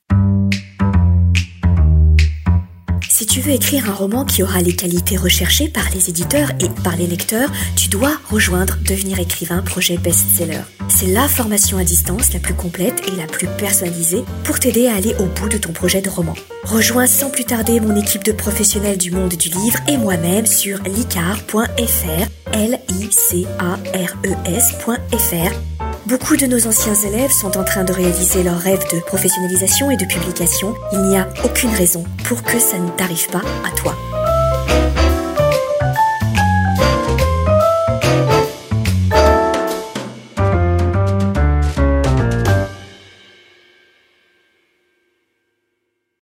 Tu 3.34 3.40
veux 3.40 3.50
écrire 3.50 3.90
un 3.90 3.92
roman 3.92 4.24
qui 4.24 4.44
aura 4.44 4.60
les 4.60 4.76
qualités 4.76 5.16
recherchées 5.16 5.68
par 5.68 5.90
les 5.92 6.08
éditeurs 6.08 6.52
et 6.60 6.68
par 6.84 6.94
les 6.94 7.08
lecteurs, 7.08 7.50
tu 7.74 7.88
dois 7.88 8.12
rejoindre 8.30 8.76
Devenir 8.88 9.18
écrivain 9.18 9.60
projet 9.60 9.98
best-seller. 9.98 10.60
C'est 10.88 11.08
la 11.08 11.26
formation 11.26 11.76
à 11.78 11.82
distance 11.82 12.32
la 12.32 12.38
plus 12.38 12.54
complète 12.54 13.02
et 13.08 13.16
la 13.16 13.26
plus 13.26 13.48
personnalisée 13.58 14.22
pour 14.44 14.60
t'aider 14.60 14.86
à 14.86 14.94
aller 14.94 15.16
au 15.18 15.24
bout 15.24 15.48
de 15.48 15.58
ton 15.58 15.72
projet 15.72 16.00
de 16.00 16.08
roman. 16.08 16.34
Rejoins 16.62 17.08
sans 17.08 17.28
plus 17.28 17.44
tarder 17.44 17.80
mon 17.80 17.96
équipe 17.96 18.22
de 18.22 18.30
professionnels 18.30 18.98
du 18.98 19.10
monde 19.10 19.34
du 19.34 19.48
livre 19.48 19.80
et 19.88 19.96
moi-même 19.96 20.46
sur 20.46 20.78
licar.fr, 20.84 22.28
l 22.52 22.78
Beaucoup 26.06 26.36
de 26.36 26.44
nos 26.44 26.66
anciens 26.66 26.94
élèves 26.94 27.30
sont 27.30 27.56
en 27.56 27.64
train 27.64 27.82
de 27.82 27.92
réaliser 27.92 28.42
leur 28.42 28.58
rêve 28.58 28.84
de 28.92 29.00
professionnalisation 29.00 29.90
et 29.90 29.96
de 29.96 30.04
publication. 30.04 30.74
Il 30.92 31.00
n'y 31.00 31.16
a 31.16 31.26
aucune 31.44 31.70
raison 31.70 32.04
pour 32.24 32.42
que 32.42 32.58
ça 32.58 32.78
ne 32.78 32.90
t'arrive 32.90 33.26
pas 33.30 33.40
à 33.64 33.70
toi. 33.74 33.96